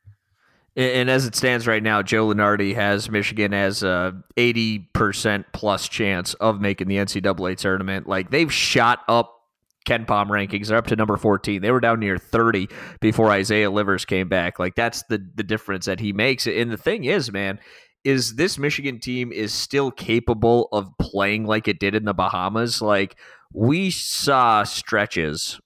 And 0.75 1.11
as 1.11 1.27
it 1.27 1.35
stands 1.35 1.67
right 1.67 1.83
now, 1.83 2.01
Joe 2.01 2.29
Lunardi 2.29 2.75
has 2.75 3.11
Michigan 3.11 3.53
as 3.53 3.83
a 3.83 4.15
80% 4.39 5.45
plus 5.53 5.87
chance 5.87 6.33
of 6.35 6.63
making 6.63 6.89
the 6.89 6.97
NCAA 6.97 7.59
tournament. 7.59 8.09
Like 8.09 8.31
they've 8.31 8.51
shot 8.51 9.01
up 9.07 9.43
KenPom 9.87 10.29
rankings. 10.29 10.69
They're 10.69 10.79
up 10.79 10.87
to 10.87 10.97
number 10.97 11.19
14. 11.19 11.61
They 11.61 11.71
were 11.71 11.81
down 11.81 12.01
near 12.01 12.17
30 12.17 12.69
before 13.01 13.31
Isaiah 13.31 13.71
Livers 13.71 14.07
came 14.07 14.29
back. 14.29 14.59
Like 14.59 14.75
that's 14.75 15.03
the 15.05 15.23
the 15.35 15.43
difference 15.43 15.85
that 15.87 16.01
he 16.01 16.15
makes. 16.15 16.47
And 16.47 16.71
the 16.71 16.79
thing 16.79 17.05
is, 17.05 17.31
man, 17.31 17.61
is 18.05 18.35
this 18.35 18.59
Michigan 18.59 18.99
team 18.99 19.33
is 19.33 19.53
still 19.53 19.91
capable 19.91 20.69
of 20.73 20.91
playing 20.99 21.45
like 21.47 21.69
it 21.69 21.79
did 21.79 21.95
in 21.95 22.05
the 22.05 22.15
Bahamas. 22.15 22.83
Like 22.83 23.17
we 23.53 23.91
saw 23.91 24.65
stretches 24.65 25.61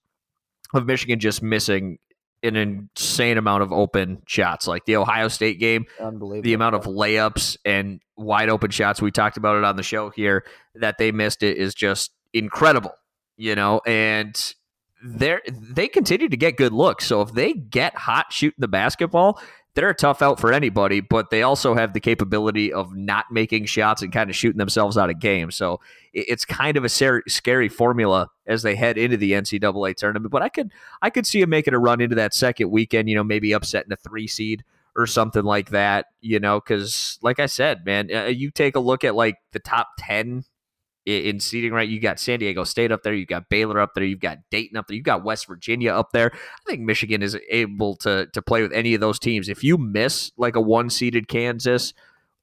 of 0.73 0.85
Michigan 0.85 1.19
just 1.19 1.41
missing 1.41 1.99
an 2.43 2.55
insane 2.55 3.37
amount 3.37 3.63
of 3.63 3.71
open 3.71 4.21
shots. 4.27 4.67
Like 4.67 4.85
the 4.85 4.97
Ohio 4.97 5.27
State 5.27 5.59
game, 5.59 5.85
the 6.43 6.53
amount 6.53 6.75
of 6.75 6.83
layups 6.83 7.57
and 7.65 7.99
wide 8.15 8.49
open 8.49 8.71
shots 8.71 9.01
we 9.01 9.11
talked 9.11 9.37
about 9.37 9.57
it 9.57 9.63
on 9.63 9.75
the 9.75 9.83
show 9.83 10.09
here 10.09 10.43
that 10.75 10.97
they 10.97 11.11
missed 11.11 11.43
it 11.43 11.57
is 11.57 11.73
just 11.73 12.11
incredible. 12.33 12.93
You 13.37 13.55
know, 13.55 13.81
and 13.85 14.53
they 15.03 15.39
they 15.47 15.87
continue 15.87 16.29
to 16.29 16.37
get 16.37 16.57
good 16.57 16.73
looks. 16.73 17.05
So 17.05 17.21
if 17.21 17.33
they 17.33 17.53
get 17.53 17.95
hot 17.95 18.31
shooting 18.31 18.57
the 18.59 18.67
basketball, 18.67 19.39
they're 19.77 19.89
a 19.91 19.95
tough 19.95 20.23
out 20.23 20.39
for 20.39 20.51
anybody, 20.51 21.01
but 21.01 21.29
they 21.29 21.43
also 21.43 21.75
have 21.75 21.93
the 21.93 21.99
capability 21.99 22.73
of 22.73 22.95
not 22.95 23.25
making 23.29 23.65
shots 23.65 24.01
and 24.01 24.11
kind 24.11 24.27
of 24.27 24.35
shooting 24.35 24.57
themselves 24.57 24.97
out 24.97 25.11
of 25.11 25.19
games. 25.19 25.55
So 25.55 25.79
it's 26.13 26.45
kind 26.45 26.77
of 26.77 26.83
a 26.83 26.89
scary 26.89 27.69
formula 27.69 28.29
as 28.47 28.63
they 28.63 28.75
head 28.75 28.97
into 28.97 29.17
the 29.17 29.33
NCAA 29.33 29.95
tournament. 29.95 30.31
But 30.31 30.41
I 30.41 30.49
could 30.49 30.71
I 31.03 31.11
could 31.11 31.27
see 31.27 31.41
them 31.41 31.51
making 31.51 31.75
a 31.75 31.79
run 31.79 32.01
into 32.01 32.15
that 32.15 32.33
second 32.33 32.71
weekend. 32.71 33.07
You 33.07 33.17
know, 33.17 33.23
maybe 33.23 33.51
upsetting 33.51 33.91
a 33.91 33.95
three 33.97 34.25
seed 34.25 34.63
or 34.95 35.05
something 35.05 35.43
like 35.43 35.69
that. 35.69 36.07
You 36.21 36.39
know, 36.39 36.59
because 36.59 37.19
like 37.21 37.39
I 37.39 37.45
said, 37.45 37.85
man, 37.85 38.09
uh, 38.11 38.23
you 38.23 38.49
take 38.49 38.75
a 38.75 38.79
look 38.79 39.03
at 39.03 39.13
like 39.13 39.35
the 39.51 39.59
top 39.59 39.89
ten 39.99 40.43
in 41.07 41.39
seeding 41.39 41.71
right. 41.71 41.87
You 41.87 41.99
got 41.99 42.19
San 42.19 42.39
Diego 42.39 42.63
State 42.65 42.91
up 42.91 43.03
there, 43.03 43.13
you 43.13 43.25
got 43.25 43.49
Baylor 43.49 43.79
up 43.79 43.93
there, 43.95 44.03
you've 44.03 44.19
got 44.19 44.39
Dayton 44.51 44.77
up 44.77 44.87
there, 44.87 44.95
you've 44.95 45.05
got 45.05 45.23
West 45.23 45.47
Virginia 45.47 45.93
up 45.93 46.11
there. 46.11 46.31
I 46.33 46.69
think 46.69 46.81
Michigan 46.81 47.23
is 47.23 47.37
able 47.49 47.95
to 47.97 48.27
to 48.27 48.41
play 48.41 48.61
with 48.61 48.73
any 48.73 48.93
of 48.93 49.01
those 49.01 49.19
teams. 49.19 49.47
If 49.47 49.63
you 49.63 49.77
miss 49.77 50.31
like 50.37 50.55
a 50.55 50.61
one 50.61 50.89
seeded 50.89 51.27
Kansas 51.27 51.93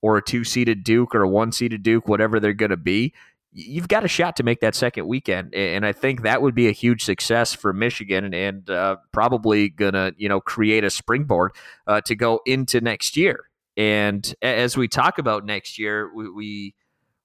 or 0.01 0.17
a 0.17 0.23
two 0.23 0.45
seeded 0.45 0.83
Duke 0.83 1.15
or 1.15 1.23
a 1.23 1.29
one 1.29 1.53
seeded 1.53 1.83
Duke, 1.83 2.09
whatever 2.09 2.41
they're 2.41 2.55
going 2.55 2.71
to 2.71 2.77
be, 2.77 3.13
you've 3.53 3.89
got 3.89 4.05
a 4.05 4.09
shot 4.09 4.37
to 4.37 4.43
make 4.43 4.61
that 4.61 4.75
second 4.75 5.07
weekend, 5.07 5.55
and 5.55 5.85
I 5.85 5.93
think 5.93 6.23
that 6.23 6.41
would 6.41 6.55
be 6.55 6.69
a 6.69 6.73
huge 6.73 7.05
success 7.05 7.53
for 7.53 7.73
Michigan, 7.73 8.33
and 8.33 8.69
uh, 8.71 8.97
probably 9.13 9.69
gonna 9.69 10.13
you 10.17 10.29
know 10.29 10.41
create 10.41 10.85
a 10.85 10.91
springboard 10.91 11.53
uh, 11.87 12.01
to 12.03 12.15
go 12.15 12.41
into 12.47 12.81
next 12.81 13.17
year. 13.17 13.51
And 13.77 14.35
as 14.41 14.77
we 14.77 14.87
talk 14.87 15.19
about 15.19 15.45
next 15.45 15.81
year, 15.81 16.09
we, 16.15 16.31
we 16.31 16.75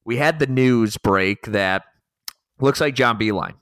we 0.09 0.17
had 0.17 0.39
the 0.39 0.47
news 0.47 0.97
break 0.97 1.45
that 1.45 1.83
looks 2.59 2.81
like 2.81 2.95
John 2.95 3.19
Beilein 3.19 3.53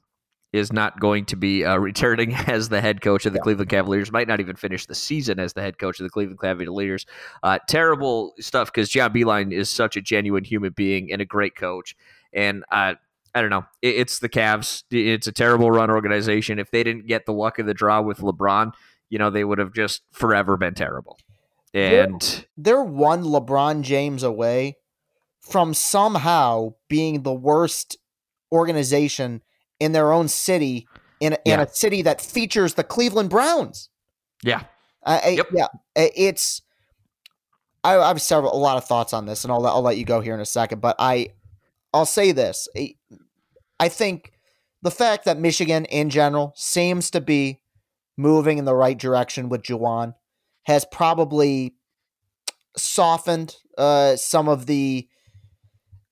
is 0.54 0.72
not 0.72 0.98
going 0.98 1.26
to 1.26 1.36
be 1.36 1.66
uh, 1.66 1.76
returning 1.76 2.34
as 2.48 2.70
the 2.70 2.80
head 2.80 3.02
coach 3.02 3.26
of 3.26 3.34
the 3.34 3.40
yeah. 3.40 3.44
Cleveland 3.44 3.70
Cavaliers. 3.70 4.14
Might 4.14 4.30
not 4.30 4.40
even 4.40 4.56
finish 4.56 4.86
the 4.86 4.96
season 4.96 5.42
as 5.42 5.52
the 5.52 5.62
head 5.62 5.78
coach 5.78 6.00
of 6.00 6.06
the 6.06 6.10
Cleveland 6.10 6.40
Cavaliers. 6.40 7.06
Uh, 7.44 7.60
terrible 7.68 8.32
stuff 8.40 8.72
because 8.72 8.88
John 8.88 9.12
Beilein 9.12 9.52
is 9.52 9.70
such 9.70 9.98
a 9.98 10.02
genuine 10.02 10.46
human 10.46 10.72
being 10.72 11.12
and 11.12 11.22
a 11.22 11.26
great 11.26 11.58
coach. 11.58 11.98
And 12.32 12.64
uh, 12.72 12.94
I 13.36 13.42
don't 13.42 13.50
know. 13.50 13.66
It, 13.82 13.96
it's 13.96 14.20
the 14.20 14.30
Cavs. 14.30 14.84
It's 14.90 15.28
a 15.28 15.34
terrible 15.34 15.70
run 15.70 15.92
organization. 15.92 16.60
If 16.60 16.72
they 16.72 16.82
didn't 16.82 17.08
get 17.08 17.26
the 17.26 17.34
luck 17.34 17.60
of 17.60 17.66
the 17.66 17.74
draw 17.74 18.00
with 18.00 18.20
LeBron, 18.20 18.72
you 19.10 19.20
know, 19.20 19.30
they 19.30 19.44
would 19.44 19.60
have 19.60 19.74
just 19.74 20.04
forever 20.14 20.56
been 20.56 20.76
terrible. 20.76 21.20
And 21.74 22.22
they're, 22.22 22.78
they're 22.78 22.84
one 22.84 23.24
LeBron 23.24 23.82
James 23.82 24.24
away 24.24 24.78
from 25.50 25.74
somehow 25.74 26.74
being 26.88 27.24
the 27.24 27.34
worst 27.34 27.98
organization 28.52 29.42
in 29.80 29.92
their 29.92 30.12
own 30.12 30.28
city 30.28 30.88
in, 31.20 31.34
a, 31.34 31.38
yeah. 31.46 31.56
in 31.56 31.60
a 31.62 31.68
city 31.68 32.02
that 32.04 32.22
features 32.22 32.76
the 32.76 32.84
Cleveland 32.84 33.30
Browns. 33.30 33.90
Yeah. 34.44 34.64
Uh, 35.04 35.20
yep. 35.26 35.48
Yeah. 35.54 35.68
It's, 35.96 36.62
I, 37.84 37.98
I, 37.98 38.08
have 38.08 38.22
several, 38.22 38.54
a 38.54 38.58
lot 38.58 38.78
of 38.78 38.86
thoughts 38.86 39.14
on 39.14 39.26
this 39.26 39.44
and 39.44 39.52
I'll, 39.52 39.66
I'll 39.66 39.82
let 39.82 39.98
you 39.98 40.06
go 40.06 40.20
here 40.22 40.34
in 40.34 40.40
a 40.40 40.46
second, 40.46 40.82
but 40.82 40.96
I, 41.00 41.30
I'll 41.94 42.06
say 42.06 42.32
this. 42.32 42.68
I 43.80 43.90
think 43.90 44.34
the 44.82 44.92
fact 44.92 45.26
that 45.26 45.40
Michigan 45.40 45.86
in 45.86 46.10
general 46.10 46.54
seems 46.56 47.10
to 47.12 47.22
be 47.22 47.62
moving 48.18 48.58
in 48.58 48.66
the 48.66 48.76
right 48.76 48.98
direction 48.98 49.50
with 49.50 49.64
Juwan 49.64 50.14
has 50.64 50.86
probably 50.92 51.76
softened 52.76 53.56
uh, 53.78 54.16
some 54.16 54.48
of 54.50 54.66
the 54.66 55.08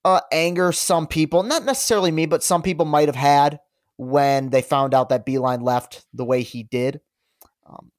uh, 0.05 0.21
anger 0.31 0.71
some 0.71 1.07
people, 1.07 1.41
not 1.41 1.65
necessarily 1.65 2.12
me, 2.12 2.27
but 2.27 2.43
some 2.43 2.62
people 2.62 2.85
might 2.85 3.07
have 3.07 3.15
had 3.15 3.59
when 3.97 4.51
they 4.51 4.62
found 4.62 4.93
out 4.93 5.09
that 5.09 5.25
Beilein 5.25 5.63
left 5.63 6.05
the 6.13 6.24
way 6.24 6.43
he 6.43 6.62
did. 6.62 7.01
Um, 7.65 7.91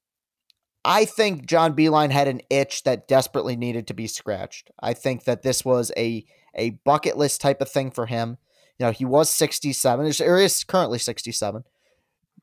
I 0.85 1.03
think 1.03 1.45
John 1.45 1.75
Beilein 1.75 2.11
had 2.11 2.29
an 2.29 2.39
itch 2.49 2.83
that 2.83 3.09
desperately 3.09 3.57
needed 3.57 3.87
to 3.87 3.93
be 3.93 4.07
scratched. 4.07 4.71
I 4.79 4.93
think 4.93 5.25
that 5.25 5.43
this 5.43 5.65
was 5.65 5.91
a 5.97 6.25
a 6.55 6.71
bucket 6.85 7.17
list 7.17 7.41
type 7.41 7.61
of 7.61 7.69
thing 7.69 7.91
for 7.91 8.05
him. 8.05 8.37
You 8.79 8.85
know, 8.85 8.91
he 8.91 9.05
was 9.05 9.29
67, 9.29 10.13
or 10.21 10.37
is 10.37 10.63
currently 10.63 10.97
67. 10.97 11.63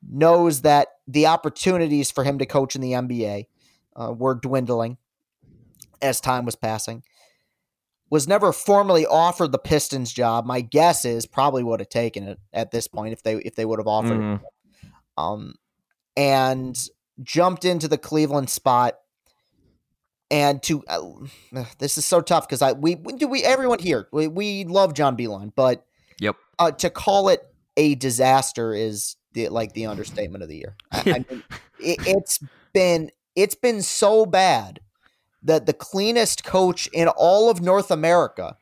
Knows 0.07 0.61
that 0.61 0.89
the 1.07 1.25
opportunities 1.25 2.11
for 2.11 2.23
him 2.23 2.37
to 2.37 2.45
coach 2.45 2.75
in 2.75 2.81
the 2.81 2.91
NBA 2.91 3.47
uh, 3.95 4.13
were 4.13 4.35
dwindling 4.35 4.97
as 6.01 6.21
time 6.21 6.45
was 6.45 6.55
passing 6.55 7.03
was 8.15 8.29
never 8.29 8.53
formally 8.53 9.05
offered 9.05 9.51
the 9.51 9.59
Pistons 9.59 10.13
job. 10.13 10.45
My 10.45 10.61
guess 10.61 11.03
is 11.03 11.25
probably 11.25 11.63
would 11.63 11.81
have 11.81 11.89
taken 11.89 12.23
it 12.29 12.39
at 12.53 12.71
this 12.71 12.87
point 12.87 13.11
if 13.11 13.21
they 13.23 13.35
if 13.35 13.55
they 13.55 13.65
would 13.65 13.77
have 13.77 13.87
offered 13.89 14.17
mm-hmm. 14.17 14.45
it. 14.45 14.91
Um, 15.17 15.55
and 16.15 16.79
jumped 17.21 17.65
into 17.65 17.89
the 17.89 17.97
Cleveland 17.97 18.49
spot 18.49 18.95
and 20.31 20.63
to 20.63 20.81
uh, 20.87 21.01
this 21.79 21.97
is 21.97 22.05
so 22.05 22.21
tough 22.21 22.47
because 22.47 22.61
I 22.61 22.71
we 22.71 22.95
do 22.95 23.27
we 23.27 23.43
everyone 23.43 23.79
here 23.79 24.07
we, 24.13 24.29
we 24.29 24.63
love 24.63 24.93
John 24.93 25.17
Beilein, 25.17 25.51
but 25.53 25.85
yep, 26.17 26.37
uh, 26.57 26.71
to 26.71 26.89
call 26.89 27.27
it 27.27 27.41
a 27.75 27.95
disaster 27.95 28.73
is 28.73 29.17
the 29.33 29.49
like 29.49 29.73
the 29.73 29.87
understatement 29.87 30.41
of 30.41 30.47
the 30.47 30.55
year. 30.55 30.77
I, 30.89 30.99
I 30.99 31.03
mean, 31.29 31.43
it, 31.81 31.99
it's 32.07 32.39
been 32.71 33.11
it's 33.35 33.55
been 33.55 33.81
so 33.81 34.25
bad 34.25 34.79
that 35.45 35.65
the 35.65 35.73
cleanest 35.73 36.43
coach 36.43 36.87
in 36.87 37.07
all 37.07 37.49
of 37.49 37.61
North 37.61 37.91
America 37.91 38.57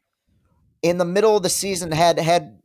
in 0.82 0.98
the 0.98 1.06
middle 1.06 1.36
of 1.36 1.44
the 1.44 1.50
season 1.50 1.92
had 1.92 2.20
had 2.20 2.60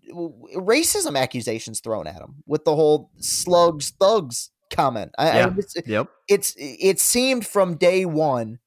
racism 0.57 1.19
accusations 1.19 1.81
thrown 1.81 2.07
at 2.07 2.17
him 2.17 2.43
with 2.47 2.65
the 2.65 2.75
whole 2.75 3.11
slugs 3.19 3.91
thugs 3.91 4.51
comment. 4.71 5.13
I, 5.17 5.39
yeah. 5.39 5.47
I, 5.47 5.55
it's, 5.57 5.77
yep. 5.87 6.09
it's 6.29 6.55
it 6.59 7.01
seemed 7.01 7.47
from 7.47 7.77
day 7.77 8.05
one 8.05 8.59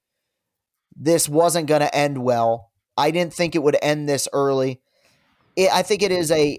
this 0.96 1.28
wasn't 1.28 1.68
going 1.68 1.82
to 1.82 1.96
end 1.96 2.24
well. 2.24 2.72
I 2.98 3.12
didn't 3.12 3.34
think 3.34 3.56
it 3.56 3.64
would 3.64 3.78
end 3.82 4.08
this 4.08 4.28
early. 4.34 4.82
It, 5.56 5.72
I 5.72 5.84
think 5.84 6.02
it 6.02 6.12
is 6.12 6.32
a. 6.32 6.58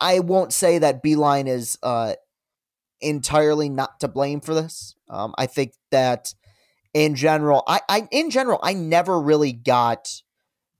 I 0.00 0.20
won't 0.20 0.52
say 0.52 0.78
that 0.78 1.02
Beilein 1.02 1.46
is 1.46 1.78
uh, 1.82 2.14
entirely 3.00 3.68
not 3.68 4.00
to 4.00 4.08
blame 4.08 4.40
for 4.40 4.54
this. 4.54 4.96
Um, 5.08 5.34
I 5.38 5.46
think 5.46 5.74
that 5.90 6.34
in 6.94 7.16
general, 7.16 7.64
I, 7.66 7.80
I 7.88 8.08
in 8.10 8.30
general, 8.30 8.60
I 8.62 8.72
never 8.72 9.20
really 9.20 9.52
got 9.52 10.08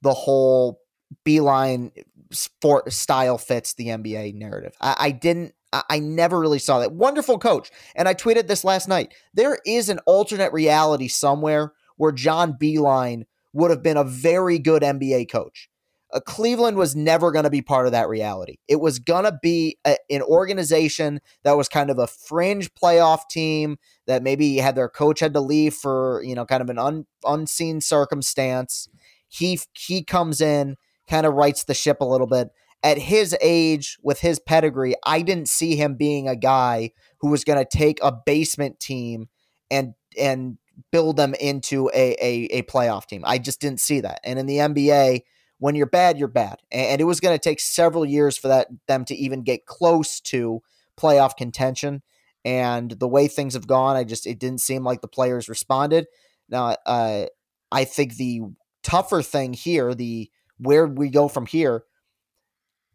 the 0.00 0.14
whole 0.14 0.80
Beilein 1.26 1.90
sport 2.30 2.92
style 2.92 3.37
fits 3.37 3.75
the 3.75 3.88
NBA 3.88 4.35
narrative. 4.35 4.75
I, 4.80 4.97
I 4.99 5.11
didn't. 5.11 5.54
I, 5.73 5.83
I 5.90 5.99
never 5.99 6.38
really 6.38 6.61
saw 6.61 6.78
that. 6.78 6.92
Wonderful 6.92 7.38
coach, 7.38 7.71
and 7.97 8.09
I 8.09 8.14
tweeted 8.14 8.47
this 8.47 8.64
last 8.64 8.88
night. 8.88 9.12
There 9.35 9.59
is 9.66 9.88
an 9.88 9.99
alternate 10.06 10.52
reality 10.52 11.09
somewhere 11.09 11.73
where 11.97 12.12
John 12.12 12.56
Beilein 12.61 13.25
would 13.52 13.71
have 13.71 13.83
been 13.83 13.97
a 13.97 14.04
very 14.04 14.59
good 14.59 14.83
NBA 14.83 15.30
coach. 15.30 15.68
Uh, 16.14 16.21
Cleveland 16.21 16.76
was 16.76 16.94
never 16.94 17.33
going 17.33 17.42
to 17.42 17.50
be 17.50 17.61
part 17.61 17.87
of 17.87 17.92
that 17.92 18.09
reality. 18.09 18.56
It 18.68 18.80
was 18.80 19.00
going 19.00 19.25
to 19.25 19.37
be 19.42 19.78
a, 19.85 19.97
an 20.09 20.23
organization 20.23 21.21
that 21.42 21.56
was 21.56 21.68
kind 21.68 21.90
of 21.90 21.99
a 21.99 22.06
fringe 22.06 22.73
playoff 22.75 23.28
team 23.28 23.76
that 24.06 24.23
maybe 24.23 24.56
had 24.59 24.76
their 24.76 24.88
coach 24.88 25.21
had 25.21 25.35
to 25.35 25.40
leave 25.40 25.75
for, 25.75 26.23
you 26.25 26.35
know, 26.35 26.47
kind 26.47 26.62
of 26.62 26.71
an 26.71 26.78
un, 26.78 27.06
unseen 27.25 27.80
circumstance. 27.80 28.88
He 29.28 29.59
he 29.73 30.04
comes 30.04 30.40
in, 30.40 30.76
kind 31.09 31.26
of 31.26 31.35
rights 31.35 31.64
the 31.64 31.75
ship 31.75 32.00
a 32.00 32.04
little 32.04 32.28
bit. 32.28 32.49
At 32.85 32.99
his 32.99 33.35
age, 33.40 33.99
with 34.02 34.21
his 34.21 34.38
pedigree, 34.38 34.94
I 35.04 35.23
didn't 35.23 35.49
see 35.49 35.75
him 35.75 35.94
being 35.97 36.28
a 36.28 36.37
guy 36.37 36.90
who 37.18 37.30
was 37.30 37.42
going 37.42 37.59
to 37.59 37.78
take 37.78 37.99
a 38.02 38.12
basement 38.12 38.78
team 38.78 39.28
and 39.71 39.94
and 40.16 40.59
build 40.92 41.16
them 41.16 41.35
into 41.35 41.90
a, 41.94 42.12
a, 42.21 42.59
a 42.59 42.62
playoff 42.62 43.06
team. 43.06 43.23
I 43.25 43.38
just 43.38 43.61
didn't 43.61 43.80
see 43.80 44.00
that. 44.00 44.21
And 44.25 44.38
in 44.38 44.47
the 44.47 44.59
NBA, 44.59 45.23
when 45.58 45.75
you're 45.75 45.87
bad, 45.87 46.18
you're 46.18 46.28
bad. 46.28 46.56
And 46.70 47.00
it 47.00 47.04
was 47.04 47.20
going 47.20 47.34
to 47.34 47.42
take 47.42 47.61
several 47.61 48.04
years 48.04 48.37
for 48.37 48.49
that 48.49 48.68
them 48.88 49.04
to 49.06 49.14
even 49.14 49.42
get 49.42 49.66
close 49.66 50.20
to 50.23 50.62
playoff 50.99 51.37
contention. 51.37 52.02
And 52.44 52.90
the 52.90 53.08
way 53.08 53.28
things 53.28 53.54
have 53.54 53.66
gone, 53.66 53.96
I 53.96 54.04
just 54.04 54.26
it 54.26 54.38
didn't 54.38 54.61
seem 54.61 54.84
like 54.84 55.00
the 55.00 55.08
players 55.08 55.49
responded. 55.49 56.06
Now, 56.49 56.76
uh, 56.84 57.26
I 57.73 57.84
think 57.84 58.16
the 58.16 58.42
tougher 58.82 59.23
thing 59.23 59.54
here, 59.54 59.94
the 59.94 60.30
where 60.58 60.87
we 60.87 61.08
go 61.08 61.28
from 61.28 61.46
here, 61.46 61.84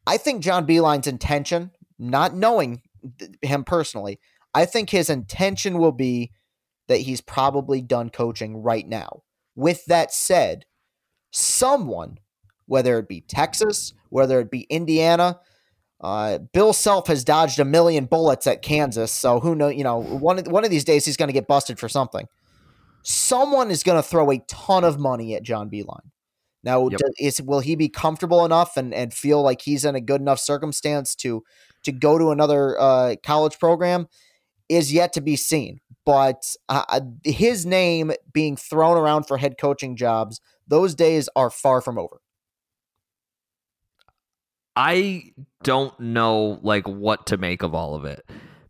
I 0.06 0.18
think 0.18 0.44
John 0.44 0.66
Beilein's 0.66 1.08
intention, 1.08 1.72
not 1.98 2.36
knowing 2.36 2.82
him 3.42 3.64
personally, 3.64 4.20
I 4.54 4.66
think 4.66 4.90
his 4.90 5.10
intention 5.10 5.78
will 5.78 5.92
be 5.92 6.32
that 6.88 7.02
he's 7.02 7.22
probably 7.22 7.82
done 7.82 8.10
coaching 8.10 8.58
right 8.58 8.88
now. 8.88 9.24
With 9.56 9.86
that 9.86 10.14
said, 10.14 10.66
someone, 11.32 12.18
whether 12.70 12.98
it 13.00 13.08
be 13.08 13.22
Texas, 13.22 13.94
whether 14.10 14.40
it 14.40 14.50
be 14.50 14.62
Indiana, 14.70 15.40
uh, 16.02 16.38
Bill 16.38 16.72
Self 16.72 17.08
has 17.08 17.24
dodged 17.24 17.60
a 17.60 17.66
million 17.66 18.06
bullets 18.06 18.48
at 18.48 18.62
Kansas, 18.62 19.12
so 19.12 19.40
who 19.40 19.54
know? 19.54 19.68
You 19.68 19.84
know, 19.84 20.02
one 20.02 20.40
of, 20.40 20.48
one 20.48 20.64
of 20.64 20.72
these 20.72 20.86
days 20.86 21.06
he's 21.06 21.18
going 21.18 21.28
to 21.28 21.34
get 21.34 21.48
busted 21.48 21.78
for 21.78 21.90
something. 21.90 22.26
Someone 23.04 23.70
is 23.70 23.84
going 23.84 24.02
to 24.02 24.08
throw 24.08 24.32
a 24.32 24.40
ton 24.48 24.84
of 24.84 24.98
money 25.00 25.36
at 25.36 25.44
John 25.44 25.70
Beilein. 25.70 26.12
Now, 26.64 26.88
yep. 26.88 27.00
does, 27.00 27.14
is 27.20 27.42
will 27.42 27.60
he 27.60 27.76
be 27.76 27.90
comfortable 27.90 28.46
enough 28.46 28.78
and, 28.78 28.94
and 28.94 29.14
feel 29.14 29.42
like 29.42 29.62
he's 29.62 29.84
in 29.84 29.96
a 29.96 30.02
good 30.02 30.22
enough 30.22 30.40
circumstance 30.40 31.16
to 31.16 31.44
to 31.84 31.92
go 31.92 32.18
to 32.18 32.32
another 32.32 32.80
uh, 32.80 33.16
college 33.24 33.60
program? 33.60 34.08
Is 34.70 34.94
yet 34.94 35.14
to 35.14 35.22
be 35.22 35.36
seen 35.36 35.82
but 36.10 36.56
uh, 36.70 36.86
uh, 36.90 37.02
his 37.24 37.68
name 37.68 38.12
being 38.34 38.56
thrown 38.58 38.98
around 38.98 39.28
for 39.28 39.38
head 39.38 39.60
coaching 39.60 39.96
jobs, 39.96 40.42
those 40.68 40.96
days 40.96 41.30
are 41.36 41.52
far 41.52 41.82
from 41.82 42.00
over. 42.00 42.20
I 44.82 45.34
don't 45.64 46.00
know 46.00 46.58
like 46.64 46.88
what 46.88 47.28
to 47.28 47.38
make 47.38 47.64
of 47.64 47.76
all 47.76 47.96
of 47.96 48.06
it 48.06 48.26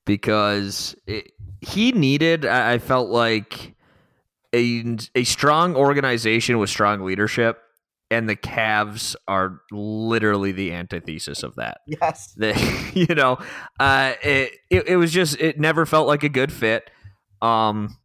because 0.06 0.96
it, 1.06 1.34
he 1.62 1.92
needed 1.92 2.48
I 2.48 2.80
felt 2.80 3.10
like 3.10 3.76
a 4.52 4.98
a 5.14 5.24
strong 5.24 5.76
organization 5.76 6.58
with 6.58 6.72
strong 6.72 7.02
leadership 7.02 7.62
and 8.10 8.28
the 8.28 8.36
Cavs 8.36 9.16
are 9.28 9.62
literally 9.72 10.52
the 10.52 10.74
antithesis 10.74 11.44
of 11.44 11.54
that. 11.58 11.82
Yes. 11.86 12.34
The, 12.38 12.92
you 12.96 13.14
know, 13.14 13.38
uh, 13.80 14.14
it, 14.24 14.54
it, 14.72 14.88
it 14.88 14.96
was 14.96 15.12
just 15.12 15.40
it 15.40 15.60
never 15.60 15.86
felt 15.86 16.08
like 16.08 16.24
a 16.24 16.30
good 16.30 16.52
fit. 16.52 16.90
Um, 17.40 18.00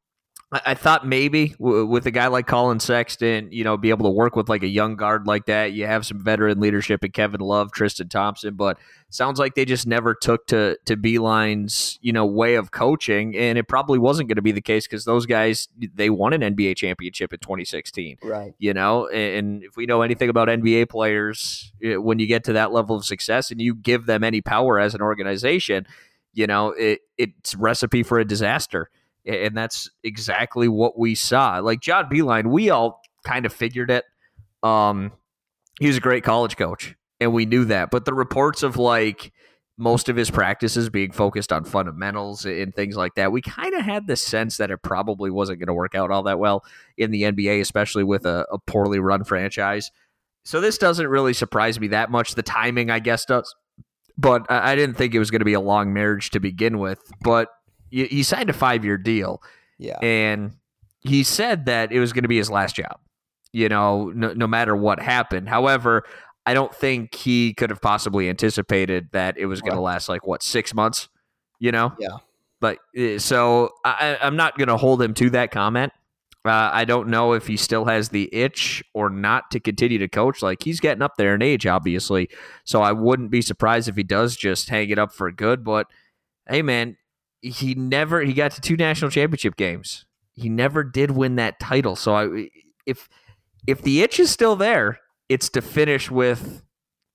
I, 0.53 0.75
thought 0.75 1.07
maybe 1.07 1.55
with 1.59 2.07
a 2.07 2.11
guy 2.11 2.29
like 2.29 2.47
Collin 2.47 2.79
Sexton, 2.79 3.51
you 3.51 3.65
know, 3.65 3.77
be 3.77 3.91
able 3.91 4.05
to 4.05 4.11
work 4.11 4.37
with 4.37 4.49
like 4.49 4.63
a 4.63 4.69
young 4.69 4.95
guard 4.95 5.27
like 5.27 5.47
that. 5.47 5.73
You 5.73 5.87
have 5.87 6.07
some 6.07 6.23
veteran 6.23 6.61
leadership 6.61 7.05
in 7.05 7.11
Kevin 7.11 7.41
Love, 7.41 7.73
Tristan 7.73 8.09
Thompson, 8.09 8.55
but 8.55 8.79
sounds 9.09 9.39
like 9.39 9.55
they 9.55 9.65
just 9.65 9.87
never 9.87 10.15
took 10.15 10.47
to 10.49 10.79
to 10.85 10.97
Beilein's 10.97 11.99
you 12.03 12.13
know 12.13 12.25
way 12.25 12.55
of 12.55 12.71
coaching, 12.71 13.37
and 13.37 13.59
it 13.59 13.69
probably 13.69 13.99
wasn't 13.99 14.29
going 14.29 14.37
to 14.37 14.43
be 14.43 14.53
the 14.53 14.61
case 14.61 14.87
because 14.87 15.05
those 15.05 15.27
guys 15.27 15.69
they 15.95 16.11
won 16.11 16.33
an 16.33 16.43
NBA 16.55 16.77
championship 16.77 17.33
in 17.33 17.41
2016, 17.41 18.19
right? 18.23 18.55
You 18.59 18.75
know, 18.75 19.09
and 19.09 19.65
if 19.65 19.77
we 19.77 19.87
know 19.87 20.03
anything 20.03 20.29
about 20.29 20.49
NBA 20.49 20.89
players, 20.89 21.73
eh, 21.83 21.97
when 21.97 22.19
you 22.19 22.27
get 22.27 22.45
to 22.45 22.53
that 22.53 22.71
level 22.71 22.97
of 22.97 23.05
success 23.05 23.51
and 23.51 23.61
you 23.61 23.75
give 23.75 24.07
them 24.07 24.23
any 24.23 24.41
power 24.41 24.79
as 24.79 24.95
an 24.95 25.01
organization, 25.01 25.87
you 26.33 26.47
know, 26.47 26.71
it, 26.71 27.01
it's 27.19 27.55
recipe 27.57 28.03
for 28.03 28.21
a 28.21 28.25
disaster 28.25 28.91
and 29.27 29.57
that's 29.57 29.91
exactly 30.03 30.69
what 30.69 30.99
we 30.99 31.15
saw. 31.15 31.59
Like 31.59 31.81
John 31.81 32.09
Beilein, 32.11 32.47
we 32.47 32.71
all 32.71 33.01
kind 33.25 33.47
of 33.47 33.53
figured 33.53 33.91
it. 33.91 34.05
Um, 34.63 35.13
he 35.81 35.87
was 35.87 35.97
a 35.97 36.01
great 36.01 36.25
college 36.25 36.57
coach, 36.57 36.95
and 37.21 37.33
we 37.33 37.47
knew 37.47 37.65
that. 37.67 37.91
But 37.91 38.05
the 38.05 38.15
reports 38.15 38.63
of 38.63 38.77
like 38.77 39.33
most 39.77 40.09
of 40.09 40.17
his 40.17 40.31
practices 40.31 40.89
being 40.89 41.11
focused 41.11 41.53
on 41.53 41.65
fundamentals 41.65 42.45
and 42.45 42.75
things 42.75 42.97
like 42.97 43.15
that, 43.17 43.33
we 43.33 43.43
kind 43.43 43.75
of 43.75 43.85
had 43.85 44.07
the 44.07 44.17
sense 44.17 44.57
that 44.59 44.71
it 44.71 44.83
probably 44.83 45.31
wasn't 45.31 45.59
going 45.59 45.67
to 45.67 45.75
work 45.75 45.95
out 45.95 46.11
all 46.11 46.23
that 46.25 46.39
well 46.39 46.65
in 46.97 47.11
the 47.11 47.23
NBA, 47.23 47.61
especially 47.61 48.05
with 48.05 48.25
a, 48.25 48.47
a 48.53 48.59
poorly 48.59 49.01
run 49.01 49.25
franchise. 49.25 49.91
So 50.45 50.61
this 50.61 50.79
doesn't 50.79 51.09
really 51.09 51.33
surprise 51.33 51.81
me 51.81 51.89
that 51.89 52.11
much. 52.11 52.35
The 52.35 52.43
timing, 52.43 52.91
I 52.91 52.99
guess, 53.01 53.25
does. 53.25 53.55
But 54.17 54.49
I 54.49 54.77
didn't 54.77 54.95
think 54.95 55.15
it 55.15 55.19
was 55.19 55.31
going 55.33 55.41
to 55.41 55.47
be 55.47 55.55
a 55.55 55.61
long 55.61 55.93
marriage 55.93 56.31
to 56.31 56.41
begin 56.41 56.79
with. 56.79 57.01
But 57.23 57.49
he 57.95 58.23
signed 58.23 58.51
a 58.51 58.53
five 58.53 58.85
year 58.85 58.99
deal. 58.99 59.43
Yeah. 59.79 59.99
And 60.03 60.55
he 61.01 61.23
said 61.23 61.67
that 61.67 61.93
it 61.93 62.01
was 62.01 62.13
going 62.13 62.23
to 62.23 62.29
be 62.29 62.37
his 62.37 62.51
last 62.51 62.75
job, 62.75 62.99
you 63.53 63.69
know, 63.69 64.11
no, 64.15 64.33
no 64.33 64.47
matter 64.47 64.75
what 64.75 65.01
happened. 65.01 65.49
However, 65.49 66.05
I 66.47 66.55
don't 66.55 66.75
think 66.75 67.15
he 67.15 67.55
could 67.55 67.71
have 67.71 67.81
possibly 67.81 68.29
anticipated 68.29 69.09
that 69.13 69.39
it 69.39 69.47
was 69.47 69.61
going 69.61 69.75
to 69.75 69.81
last 69.81 70.09
like 70.09 70.27
what 70.27 70.43
six 70.43 70.75
months, 70.75 71.09
you 71.59 71.73
know? 71.73 71.93
Yeah. 71.99 72.17
But 72.61 72.79
eh, 72.97 73.19
so 73.19 73.71
I, 73.85 74.19
I'm 74.21 74.37
not 74.37 74.57
going 74.59 74.69
to 74.69 74.77
hold 74.77 75.01
him 75.01 75.15
to 75.15 75.31
that 75.31 75.51
comment. 75.51 75.93
Uh, 76.47 76.71
I 76.73 76.85
don't 76.85 77.09
know 77.09 77.33
if 77.33 77.47
he 77.47 77.57
still 77.57 77.87
has 77.87 78.11
the 78.11 78.29
itch 78.35 78.85
or 78.93 79.09
not 79.09 79.51
to 79.53 79.61
continue 79.61 79.99
to 79.99 80.09
coach. 80.09 80.43
Like 80.43 80.63
he's 80.63 80.79
getting 80.79 81.01
up 81.01 81.17
there 81.17 81.35
in 81.35 81.41
age, 81.41 81.67
obviously. 81.67 82.29
So 82.65 82.83
I 82.83 82.93
wouldn't 82.93 83.31
be 83.31 83.41
surprised 83.41 83.89
if 83.89 83.97
he 83.97 84.03
does 84.03 84.37
just 84.37 84.69
hang 84.69 84.91
it 84.91 84.99
up 84.99 85.13
for 85.13 85.31
good. 85.33 85.65
But 85.65 85.87
hey, 86.47 86.61
man, 86.61 86.99
he 87.45 87.75
never 87.75 88.23
he 88.23 88.33
got 88.33 88.53
to 88.53 88.61
two 88.61 88.77
national 88.77 89.11
championship 89.11 89.57
games. 89.57 90.07
He 90.33 90.49
never 90.49 90.83
did 90.83 91.11
win 91.11 91.37
that 91.37 91.61
title. 91.61 91.95
So 91.95 92.15
I, 92.15 92.49
if 92.87 93.09
if 93.67 93.83
the 93.83 94.03
itch 94.03 94.19
is 94.19 94.31
still 94.31 94.57
there, 94.57 94.99
it's 95.29 95.49
to 95.51 95.63
finish 95.63 96.11
with 96.11 96.63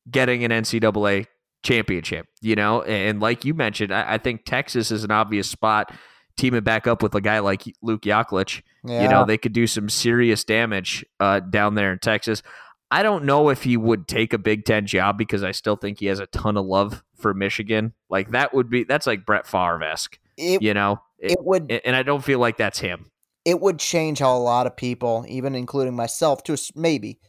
getting 0.10 0.44
an 0.44 0.52
NCAA 0.52 1.26
championship. 1.64 2.28
You 2.42 2.56
know, 2.56 2.84
and 2.84 3.20
like 3.20 3.44
you 3.44 3.54
mentioned, 3.54 3.92
I, 3.92 4.14
I 4.14 4.18
think 4.20 4.46
Texas 4.46 4.92
is 4.92 5.04
an 5.04 5.12
obvious 5.12 5.50
spot. 5.50 5.92
Teaming 6.38 6.64
back 6.64 6.88
up 6.88 7.04
with 7.04 7.14
a 7.16 7.22
guy 7.22 7.40
like 7.40 7.64
Luke 7.82 8.04
Yaklich, 8.04 8.62
yeah. 8.86 9.02
you 9.02 9.10
know, 9.10 9.26
they 9.26 9.38
could 9.38 9.52
do 9.52 9.68
some 9.68 9.90
serious 9.90 10.46
damage 10.46 11.06
uh, 11.20 11.42
down 11.42 11.76
there 11.76 11.92
in 11.92 12.00
Texas. 12.00 12.42
I 12.90 13.04
don't 13.04 13.26
know 13.26 13.50
if 13.50 13.64
he 13.64 13.76
would 13.76 14.08
take 14.08 14.32
a 14.32 14.38
Big 14.38 14.64
Ten 14.64 14.86
job 14.86 15.18
because 15.18 15.44
I 15.44 15.52
still 15.52 15.76
think 15.76 16.00
he 16.00 16.06
has 16.06 16.22
a 16.22 16.28
ton 16.28 16.56
of 16.56 16.66
love 16.66 17.04
for 17.20 17.34
Michigan. 17.34 17.94
Like 18.10 18.32
that 18.32 18.54
would 18.54 18.70
be 18.70 18.84
that's 18.84 19.08
like 19.08 19.26
Brett 19.26 19.48
Favre 19.48 19.84
esque, 19.84 20.18
you 20.38 20.74
know. 20.74 21.02
It, 21.18 21.34
it 21.34 21.44
would, 21.44 21.72
and 21.84 21.96
I 21.96 22.04
don't 22.04 22.24
feel 22.24 22.40
like 22.40 22.58
that's 22.58 22.80
him. 22.80 23.12
It 23.46 23.60
would 23.60 23.80
change 23.80 24.20
how 24.20 24.36
a 24.36 24.40
lot 24.40 24.68
of 24.68 24.78
people, 24.78 25.26
even 25.28 25.56
including 25.56 25.96
myself, 25.96 26.44
to 26.44 26.58
maybe 26.76 27.20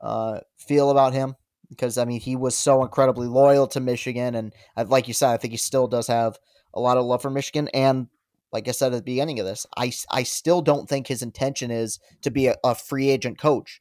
uh, 0.00 0.40
feel 0.56 0.90
about 0.90 1.12
him 1.12 1.34
because 1.70 1.96
I 1.96 2.04
mean 2.04 2.20
he 2.20 2.36
was 2.36 2.56
so 2.56 2.82
incredibly 2.82 3.28
loyal 3.28 3.66
to 3.68 3.80
Michigan, 3.80 4.34
and 4.34 4.52
like 4.88 5.08
you 5.08 5.14
said, 5.14 5.30
I 5.30 5.36
think 5.36 5.52
he 5.52 5.56
still 5.56 5.86
does 5.86 6.08
have 6.08 6.38
a 6.74 6.80
lot 6.80 6.98
of 6.98 7.06
love 7.06 7.22
for 7.22 7.30
Michigan. 7.30 7.68
And 7.72 8.08
like 8.52 8.68
I 8.68 8.72
said 8.72 8.92
at 8.92 8.96
the 8.96 9.02
beginning 9.02 9.40
of 9.40 9.46
this, 9.46 9.66
I 9.76 9.92
I 10.10 10.24
still 10.24 10.62
don't 10.62 10.88
think 10.88 11.06
his 11.06 11.22
intention 11.22 11.70
is 11.70 11.98
to 12.22 12.30
be 12.30 12.48
a, 12.48 12.56
a 12.64 12.74
free 12.74 13.08
agent 13.08 13.38
coach. 13.38 13.80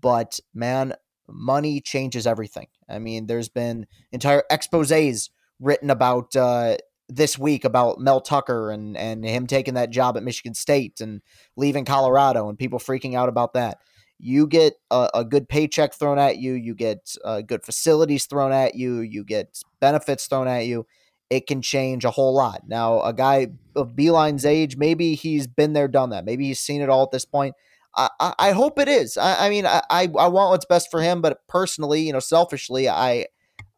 But 0.00 0.40
man, 0.54 0.94
money 1.28 1.80
changes 1.80 2.26
everything. 2.26 2.68
I 2.88 2.98
mean, 2.98 3.26
there's 3.26 3.48
been 3.48 3.86
entire 4.12 4.44
exposés 4.50 5.30
written 5.60 5.90
about 5.90 6.34
uh, 6.36 6.76
this 7.08 7.38
week 7.38 7.64
about 7.64 8.00
Mel 8.00 8.20
Tucker 8.20 8.70
and 8.70 8.96
and 8.96 9.24
him 9.24 9.46
taking 9.46 9.74
that 9.74 9.90
job 9.90 10.16
at 10.16 10.22
Michigan 10.22 10.54
State 10.54 11.00
and 11.00 11.22
leaving 11.56 11.84
Colorado 11.84 12.48
and 12.48 12.58
people 12.58 12.78
freaking 12.78 13.14
out 13.14 13.28
about 13.28 13.54
that 13.54 13.78
you 14.18 14.46
get 14.46 14.74
a, 14.90 15.10
a, 15.14 15.24
good 15.24 15.48
paycheck 15.48 15.94
thrown 15.94 16.18
at 16.18 16.38
you, 16.38 16.52
you 16.52 16.74
get 16.74 17.14
uh, 17.24 17.42
good 17.42 17.64
facilities 17.64 18.26
thrown 18.26 18.52
at 18.52 18.74
you, 18.74 19.00
you 19.00 19.24
get 19.24 19.62
benefits 19.80 20.26
thrown 20.26 20.48
at 20.48 20.66
you. 20.66 20.86
It 21.28 21.46
can 21.46 21.60
change 21.60 22.04
a 22.04 22.10
whole 22.10 22.32
lot. 22.32 22.62
Now, 22.66 23.02
a 23.02 23.12
guy 23.12 23.48
of 23.74 23.90
Beilein's 23.94 24.46
age, 24.46 24.76
maybe 24.76 25.14
he's 25.14 25.46
been 25.46 25.72
there, 25.72 25.88
done 25.88 26.10
that. 26.10 26.24
Maybe 26.24 26.46
he's 26.46 26.60
seen 26.60 26.80
it 26.80 26.88
all 26.88 27.02
at 27.02 27.10
this 27.10 27.24
point. 27.24 27.54
I, 27.96 28.10
I, 28.20 28.34
I 28.38 28.50
hope 28.52 28.78
it 28.78 28.88
is. 28.88 29.16
I, 29.16 29.46
I 29.46 29.50
mean, 29.50 29.66
I, 29.66 29.80
I 29.90 30.06
want 30.06 30.50
what's 30.50 30.66
best 30.66 30.90
for 30.90 31.00
him, 31.00 31.22
but 31.22 31.46
personally, 31.48 32.02
you 32.02 32.12
know, 32.12 32.20
selfishly, 32.20 32.88
I, 32.88 33.26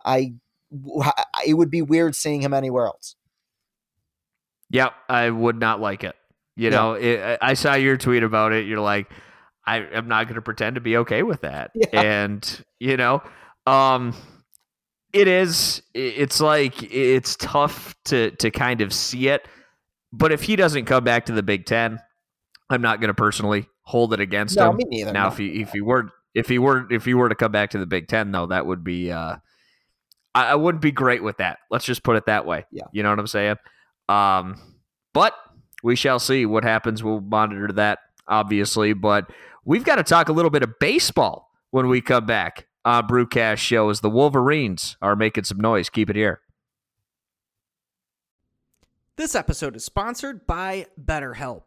I, 0.05 0.35
it 1.47 1.55
would 1.55 1.71
be 1.71 1.83
weird 1.83 2.17
seeing 2.17 2.41
him 2.41 2.53
anywhere 2.53 2.87
else. 2.87 3.17
Yep, 4.71 4.93
I 5.09 5.31
would 5.31 5.59
not 5.59 5.81
like 5.81 6.05
it. 6.05 6.15
You 6.57 6.65
yeah. 6.65 6.71
know, 6.71 6.93
it, 6.95 7.39
I 7.41 7.55
saw 7.55 7.75
your 7.75 7.97
tweet 7.97 8.23
about 8.23 8.53
it. 8.53 8.67
You're 8.67 8.81
like, 8.81 9.09
I 9.65 9.79
am 9.79 10.09
not 10.09 10.27
going 10.27 10.35
to 10.35 10.43
pretend 10.43 10.75
to 10.75 10.81
be 10.81 10.97
okay 10.99 11.23
with 11.23 11.43
that. 11.43 11.71
Yeah. 11.93 12.01
And, 12.01 12.65
you 12.81 12.97
know, 12.97 13.23
um, 13.67 14.15
it 15.13 15.29
is, 15.29 15.83
it's 15.95 16.41
like, 16.41 16.83
it's 16.83 17.37
tough 17.37 17.95
to, 18.07 18.33
to 18.33 18.51
kind 18.51 18.81
of 18.81 18.93
see 18.93 19.29
it. 19.29 19.47
But 20.13 20.33
if 20.33 20.43
he 20.43 20.57
doesn't 20.57 20.87
come 20.87 21.05
back 21.05 21.27
to 21.27 21.33
the 21.33 21.43
Big 21.43 21.67
Ten, 21.67 22.01
I'm 22.71 22.83
not 22.83 23.01
going 23.01 23.09
to 23.09 23.15
personally 23.15 23.69
hold 23.89 24.13
it 24.13 24.21
against 24.21 24.57
no, 24.57 24.71
him. 24.71 24.77
Me 24.77 24.85
neither, 24.89 25.13
now, 25.13 25.25
no. 25.25 25.29
if 25.29 25.39
he, 25.39 25.63
if 25.63 25.73
he 25.73 25.81
were, 25.81 26.11
if 26.35 26.49
he 26.49 26.59
were, 26.59 26.87
if 26.93 27.05
he 27.05 27.15
were 27.15 27.29
to 27.29 27.35
come 27.35 27.53
back 27.53 27.71
to 27.71 27.79
the 27.79 27.87
Big 27.87 28.09
Ten, 28.09 28.33
though, 28.33 28.47
that 28.47 28.67
would 28.67 28.85
be, 28.85 29.11
uh, 29.11 29.37
I, 30.35 30.47
I 30.47 30.55
wouldn't 30.55 30.83
be 30.83 30.93
great 30.93 31.23
with 31.23 31.39
that. 31.39 31.59
Let's 31.71 31.85
just 31.85 32.03
put 32.03 32.17
it 32.17 32.27
that 32.27 32.47
way. 32.47 32.67
Yeah. 32.71 32.85
You 32.93 33.03
know 33.03 33.11
what 33.11 33.19
I'm 33.19 33.27
saying? 33.27 33.57
Um, 34.09 34.61
but 35.13 35.35
we 35.83 35.97
shall 35.97 36.19
see 36.19 36.47
what 36.47 36.65
happens. 36.65 37.03
We'll 37.03 37.21
monitor 37.21 37.73
that, 37.73 37.99
obviously. 38.29 38.93
But 38.93 39.31
We've 39.69 39.85
got 39.85 39.97
to 39.97 40.03
talk 40.03 40.31
a 40.31 40.33
little 40.33 40.51
bit 40.51 40.63
of 40.63 40.79
baseball 40.79 41.51
when 41.73 41.89
we 41.89 42.01
come 42.01 42.25
back 42.25 42.69
on 42.87 43.07
Brewcast 43.07 43.59
Show 43.59 43.91
as 43.91 44.01
the 44.01 44.09
Wolverines 44.09 44.97
are 45.03 45.15
making 45.15 45.45
some 45.45 45.59
noise. 45.59 45.91
Keep 45.91 46.09
it 46.09 46.17
here. 46.17 46.41
This 49.17 49.35
episode 49.35 49.77
is 49.77 49.85
sponsored 49.85 50.47
by 50.47 50.87
BetterHelp. 50.99 51.67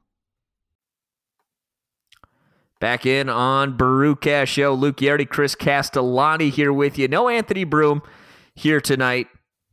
Back 2.81 3.05
in 3.05 3.29
on 3.29 3.77
Brewcast 3.77 4.47
Show. 4.47 4.73
Luke 4.73 4.97
Yardy, 4.97 5.29
Chris 5.29 5.55
Castellani 5.55 6.49
here 6.49 6.73
with 6.73 6.97
you. 6.97 7.07
No 7.07 7.29
Anthony 7.29 7.63
Broome 7.63 8.01
here 8.53 8.81
tonight 8.81 9.27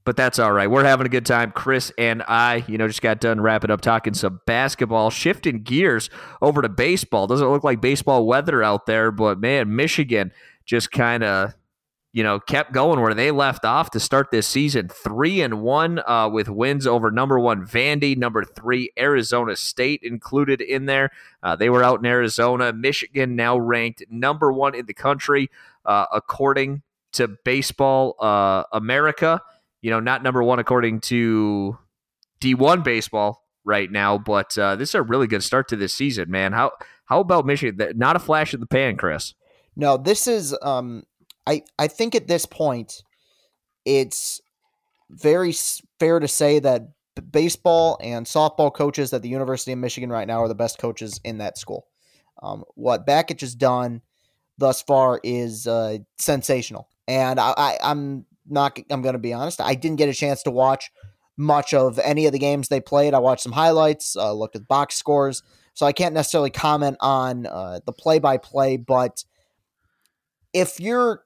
but 0.08 0.16
that's 0.16 0.38
all 0.38 0.52
right. 0.52 0.70
We're 0.70 0.84
having 0.84 1.04
a 1.04 1.10
good 1.10 1.26
time. 1.26 1.52
Chris 1.52 1.92
and 1.98 2.22
I, 2.26 2.64
you 2.66 2.78
know, 2.78 2.88
just 2.88 3.02
got 3.02 3.20
done 3.20 3.42
wrapping 3.42 3.70
up 3.70 3.82
talking 3.82 4.14
some 4.14 4.40
basketball, 4.46 5.10
shifting 5.10 5.62
gears 5.62 6.08
over 6.40 6.62
to 6.62 6.68
baseball. 6.70 7.26
Doesn't 7.26 7.46
look 7.46 7.62
like 7.62 7.82
baseball 7.82 8.26
weather 8.26 8.62
out 8.62 8.86
there, 8.86 9.10
but 9.10 9.38
man, 9.38 9.76
Michigan 9.76 10.32
just 10.64 10.92
kind 10.92 11.22
of, 11.22 11.54
you 12.18 12.24
know, 12.24 12.40
kept 12.40 12.72
going 12.72 13.00
where 13.00 13.14
they 13.14 13.30
left 13.30 13.64
off 13.64 13.92
to 13.92 14.00
start 14.00 14.32
this 14.32 14.48
season. 14.48 14.88
Three 14.88 15.40
and 15.40 15.62
one 15.62 16.00
uh, 16.00 16.28
with 16.28 16.48
wins 16.48 16.84
over 16.84 17.12
number 17.12 17.38
one 17.38 17.64
Vandy, 17.64 18.16
number 18.16 18.42
three 18.42 18.90
Arizona 18.98 19.54
State 19.54 20.00
included 20.02 20.60
in 20.60 20.86
there. 20.86 21.10
Uh, 21.44 21.54
they 21.54 21.70
were 21.70 21.84
out 21.84 22.00
in 22.00 22.06
Arizona. 22.06 22.72
Michigan 22.72 23.36
now 23.36 23.56
ranked 23.56 24.02
number 24.10 24.52
one 24.52 24.74
in 24.74 24.86
the 24.86 24.94
country 24.94 25.48
uh, 25.84 26.06
according 26.12 26.82
to 27.12 27.28
Baseball 27.44 28.16
uh, 28.20 28.64
America 28.72 29.40
you 29.80 29.90
know, 29.90 30.00
not 30.00 30.22
number 30.22 30.42
one 30.42 30.58
according 30.58 31.00
to 31.00 31.78
D1 32.40 32.82
baseball 32.82 33.44
right 33.64 33.90
now, 33.90 34.18
but 34.18 34.56
uh, 34.58 34.76
this 34.76 34.90
is 34.90 34.94
a 34.94 35.02
really 35.02 35.26
good 35.26 35.42
start 35.42 35.68
to 35.68 35.76
this 35.76 35.94
season, 35.94 36.30
man. 36.30 36.52
How 36.52 36.72
how 37.06 37.20
about 37.20 37.46
Michigan? 37.46 37.96
Not 37.96 38.16
a 38.16 38.18
flash 38.18 38.52
in 38.52 38.60
the 38.60 38.66
pan, 38.66 38.96
Chris. 38.96 39.34
No, 39.76 39.96
this 39.96 40.26
is. 40.26 40.56
Um, 40.62 41.04
I 41.48 41.62
I 41.78 41.88
think 41.88 42.14
at 42.14 42.28
this 42.28 42.44
point, 42.44 43.02
it's 43.84 44.40
very 45.10 45.54
fair 45.98 46.20
to 46.20 46.28
say 46.28 46.58
that 46.58 46.90
baseball 47.32 47.98
and 48.02 48.26
softball 48.26 48.72
coaches 48.72 49.12
at 49.12 49.22
the 49.22 49.28
University 49.30 49.72
of 49.72 49.78
Michigan 49.78 50.10
right 50.10 50.28
now 50.28 50.42
are 50.42 50.48
the 50.48 50.54
best 50.54 50.78
coaches 50.78 51.20
in 51.24 51.38
that 51.38 51.56
school. 51.56 51.86
Um, 52.42 52.64
what 52.74 53.06
Bakich 53.06 53.40
has 53.40 53.54
done 53.54 54.02
thus 54.58 54.82
far 54.82 55.20
is 55.24 55.66
uh, 55.66 55.98
sensational, 56.18 56.88
and 57.08 57.40
I, 57.40 57.78
I'm 57.82 58.26
not 58.46 58.78
I'm 58.90 59.02
going 59.02 59.14
to 59.14 59.18
be 59.18 59.32
honest. 59.32 59.60
I 59.60 59.74
didn't 59.74 59.96
get 59.96 60.10
a 60.10 60.14
chance 60.14 60.42
to 60.42 60.50
watch 60.50 60.90
much 61.38 61.72
of 61.72 61.98
any 62.00 62.26
of 62.26 62.32
the 62.32 62.38
games 62.38 62.68
they 62.68 62.80
played. 62.80 63.14
I 63.14 63.20
watched 63.20 63.42
some 63.42 63.52
highlights, 63.52 64.16
uh, 64.16 64.32
looked 64.32 64.56
at 64.56 64.68
box 64.68 64.96
scores, 64.96 65.42
so 65.72 65.86
I 65.86 65.92
can't 65.92 66.14
necessarily 66.14 66.50
comment 66.50 66.98
on 67.00 67.46
uh, 67.46 67.80
the 67.86 67.92
play 67.92 68.18
by 68.18 68.36
play. 68.36 68.76
But 68.76 69.24
if 70.52 70.78
you're 70.80 71.24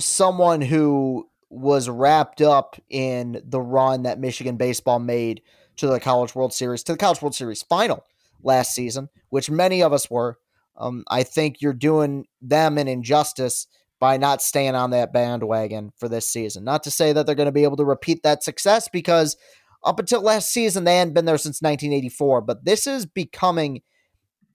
someone 0.00 0.60
who 0.60 1.28
was 1.48 1.88
wrapped 1.88 2.40
up 2.40 2.80
in 2.88 3.42
the 3.44 3.60
run 3.60 4.04
that 4.04 4.20
Michigan 4.20 4.56
baseball 4.56 4.98
made 4.98 5.42
to 5.76 5.88
the 5.88 6.00
College 6.00 6.34
World 6.34 6.52
Series, 6.52 6.82
to 6.84 6.92
the 6.92 6.98
College 6.98 7.22
World 7.22 7.34
Series 7.34 7.62
final 7.62 8.04
last 8.42 8.74
season, 8.74 9.08
which 9.30 9.50
many 9.50 9.82
of 9.82 9.92
us 9.92 10.10
were, 10.10 10.38
um, 10.76 11.04
I 11.08 11.22
think 11.22 11.60
you're 11.60 11.72
doing 11.72 12.26
them 12.40 12.78
an 12.78 12.88
injustice 12.88 13.66
by 13.98 14.16
not 14.16 14.40
staying 14.40 14.74
on 14.74 14.90
that 14.90 15.12
bandwagon 15.12 15.92
for 15.98 16.08
this 16.08 16.26
season. 16.26 16.64
Not 16.64 16.82
to 16.84 16.90
say 16.90 17.12
that 17.12 17.26
they're 17.26 17.34
going 17.34 17.46
to 17.46 17.52
be 17.52 17.64
able 17.64 17.76
to 17.76 17.84
repeat 17.84 18.22
that 18.22 18.42
success 18.42 18.88
because 18.88 19.36
up 19.84 19.98
until 19.98 20.22
last 20.22 20.50
season 20.50 20.84
they 20.84 20.96
hadn't 20.96 21.14
been 21.14 21.26
there 21.26 21.38
since 21.38 21.60
1984, 21.60 22.42
but 22.42 22.64
this 22.64 22.86
is 22.86 23.06
becoming 23.06 23.82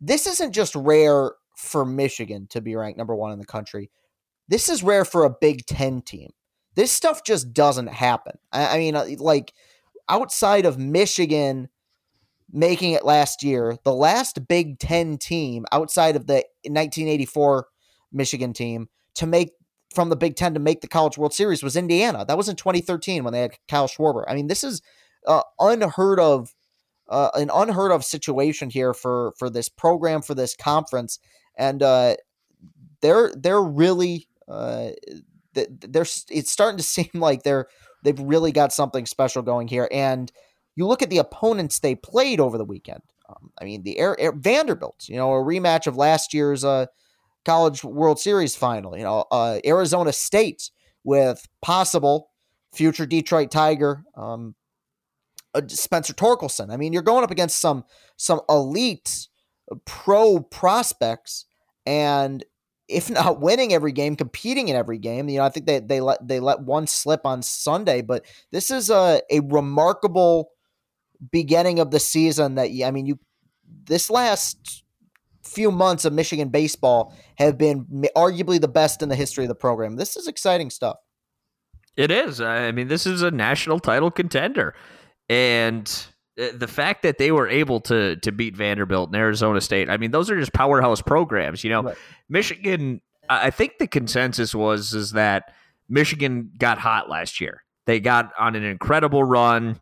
this 0.01 0.27
isn't 0.27 0.51
just 0.51 0.75
rare 0.75 1.31
for 1.55 1.85
Michigan 1.85 2.47
to 2.49 2.61
be 2.61 2.75
ranked 2.75 2.97
number 2.97 3.15
1 3.15 3.31
in 3.31 3.39
the 3.39 3.45
country. 3.45 3.89
This 4.47 4.69
is 4.69 4.83
rare 4.83 5.05
for 5.05 5.23
a 5.23 5.29
Big 5.29 5.65
10 5.65 6.01
team. 6.01 6.31
This 6.75 6.91
stuff 6.91 7.23
just 7.23 7.53
doesn't 7.53 7.87
happen. 7.87 8.37
I, 8.51 8.75
I 8.75 8.77
mean 8.77 8.95
uh, 8.95 9.07
like 9.17 9.53
outside 10.09 10.65
of 10.65 10.77
Michigan 10.77 11.69
making 12.51 12.91
it 12.91 13.03
last 13.03 13.43
year, 13.43 13.77
the 13.83 13.93
last 13.93 14.47
Big 14.47 14.79
10 14.79 15.17
team 15.17 15.65
outside 15.71 16.15
of 16.15 16.27
the 16.27 16.45
1984 16.63 17.67
Michigan 18.11 18.53
team 18.53 18.89
to 19.15 19.25
make 19.25 19.51
from 19.95 20.09
the 20.09 20.15
Big 20.15 20.35
Ten 20.35 20.53
to 20.53 20.59
make 20.59 20.81
the 20.81 20.87
College 20.87 21.17
World 21.17 21.33
Series 21.33 21.63
was 21.63 21.75
Indiana. 21.75 22.25
That 22.25 22.37
was 22.37 22.49
in 22.49 22.55
2013 22.55 23.23
when 23.23 23.33
they 23.33 23.41
had 23.41 23.51
Kyle 23.67 23.87
Schwarber. 23.87 24.25
I 24.27 24.35
mean, 24.35 24.47
this 24.47 24.63
is 24.63 24.81
uh, 25.25 25.41
unheard 25.59 26.19
of 26.19 26.53
uh, 27.09 27.29
an 27.33 27.49
unheard 27.53 27.91
of 27.91 28.03
situation 28.03 28.69
here 28.69 28.93
for 28.93 29.33
for 29.39 29.49
this 29.49 29.69
program 29.69 30.21
for 30.21 30.35
this 30.35 30.55
conference, 30.55 31.19
and 31.57 31.81
uh, 31.81 32.15
they're 33.01 33.31
they're 33.35 33.63
really 33.63 34.27
uh, 34.47 34.89
they're 35.53 36.05
it's 36.29 36.51
starting 36.51 36.77
to 36.77 36.83
seem 36.97 37.09
like 37.13 37.43
they're 37.43 37.67
they've 38.03 38.19
really 38.19 38.51
got 38.51 38.73
something 38.73 39.05
special 39.05 39.41
going 39.41 39.67
here. 39.67 39.87
And 39.91 40.31
you 40.75 40.85
look 40.85 41.01
at 41.01 41.09
the 41.09 41.17
opponents 41.17 41.79
they 41.79 41.95
played 41.95 42.39
over 42.39 42.57
the 42.57 42.65
weekend. 42.65 43.01
Um, 43.27 43.51
I 43.59 43.65
mean, 43.65 43.83
the 43.83 43.97
Air, 43.97 44.19
Air, 44.19 44.33
Vanderbilt, 44.33 45.07
you 45.09 45.15
know, 45.15 45.33
a 45.33 45.43
rematch 45.43 45.87
of 45.87 45.97
last 45.97 46.33
year's 46.33 46.63
uh, 46.63 46.85
College 47.43 47.83
World 47.83 48.19
Series 48.19 48.55
final. 48.55 48.95
You 48.95 49.03
know, 49.03 49.25
uh, 49.31 49.59
Arizona 49.65 50.13
State 50.13 50.69
with 51.03 51.47
possible 51.61 52.29
future 52.73 53.05
Detroit 53.05 53.49
Tiger 53.51 54.03
um, 54.15 54.53
uh, 55.55 55.61
Spencer 55.67 56.13
Torkelson. 56.13 56.71
I 56.71 56.77
mean, 56.77 56.93
you're 56.93 57.01
going 57.01 57.23
up 57.23 57.31
against 57.31 57.59
some 57.59 57.85
some 58.17 58.41
elite 58.49 59.27
pro 59.85 60.39
prospects, 60.39 61.45
and 61.85 62.43
if 62.87 63.09
not 63.09 63.41
winning 63.41 63.73
every 63.73 63.91
game, 63.91 64.15
competing 64.15 64.67
in 64.67 64.75
every 64.75 64.97
game. 64.97 65.29
You 65.29 65.39
know, 65.39 65.45
I 65.45 65.49
think 65.49 65.65
they 65.65 65.79
they 65.79 66.01
let 66.01 66.25
they 66.27 66.39
let 66.39 66.61
one 66.61 66.87
slip 66.87 67.21
on 67.25 67.41
Sunday, 67.41 68.01
but 68.01 68.25
this 68.51 68.71
is 68.71 68.89
a 68.89 69.21
a 69.29 69.39
remarkable 69.41 70.51
beginning 71.31 71.79
of 71.79 71.91
the 71.91 71.99
season. 71.99 72.55
That 72.55 72.69
I 72.83 72.91
mean, 72.91 73.05
you 73.05 73.19
this 73.85 74.09
last 74.09 74.83
few 75.43 75.71
months 75.71 76.05
of 76.05 76.13
Michigan 76.13 76.49
baseball 76.49 77.13
have 77.37 77.57
been 77.57 77.85
arguably 78.15 78.59
the 78.59 78.67
best 78.67 79.01
in 79.01 79.09
the 79.09 79.15
history 79.15 79.43
of 79.43 79.47
the 79.47 79.55
program. 79.55 79.95
This 79.95 80.17
is 80.17 80.27
exciting 80.27 80.69
stuff. 80.69 80.97
It 81.95 82.11
is. 82.11 82.41
I 82.41 82.71
mean, 82.71 82.87
this 82.87 83.05
is 83.05 83.21
a 83.21 83.31
national 83.31 83.79
title 83.79 84.11
contender, 84.11 84.75
and 85.29 86.07
the 86.35 86.67
fact 86.67 87.03
that 87.03 87.17
they 87.17 87.31
were 87.31 87.47
able 87.47 87.79
to 87.81 88.17
to 88.17 88.31
beat 88.31 88.55
Vanderbilt 88.55 89.09
and 89.09 89.15
Arizona 89.15 89.61
State, 89.61 89.89
I 89.89 89.97
mean, 89.97 90.11
those 90.11 90.29
are 90.29 90.39
just 90.39 90.53
powerhouse 90.53 91.01
programs. 91.01 91.63
You 91.63 91.69
know, 91.71 91.83
right. 91.83 91.97
Michigan. 92.29 93.01
I 93.27 93.49
think 93.49 93.79
the 93.79 93.87
consensus 93.87 94.53
was 94.53 94.93
is 94.93 95.13
that 95.13 95.55
Michigan 95.89 96.51
got 96.59 96.77
hot 96.77 97.09
last 97.09 97.41
year. 97.41 97.63
They 97.85 97.99
got 97.99 98.31
on 98.37 98.55
an 98.55 98.63
incredible 98.63 99.23
run. 99.23 99.79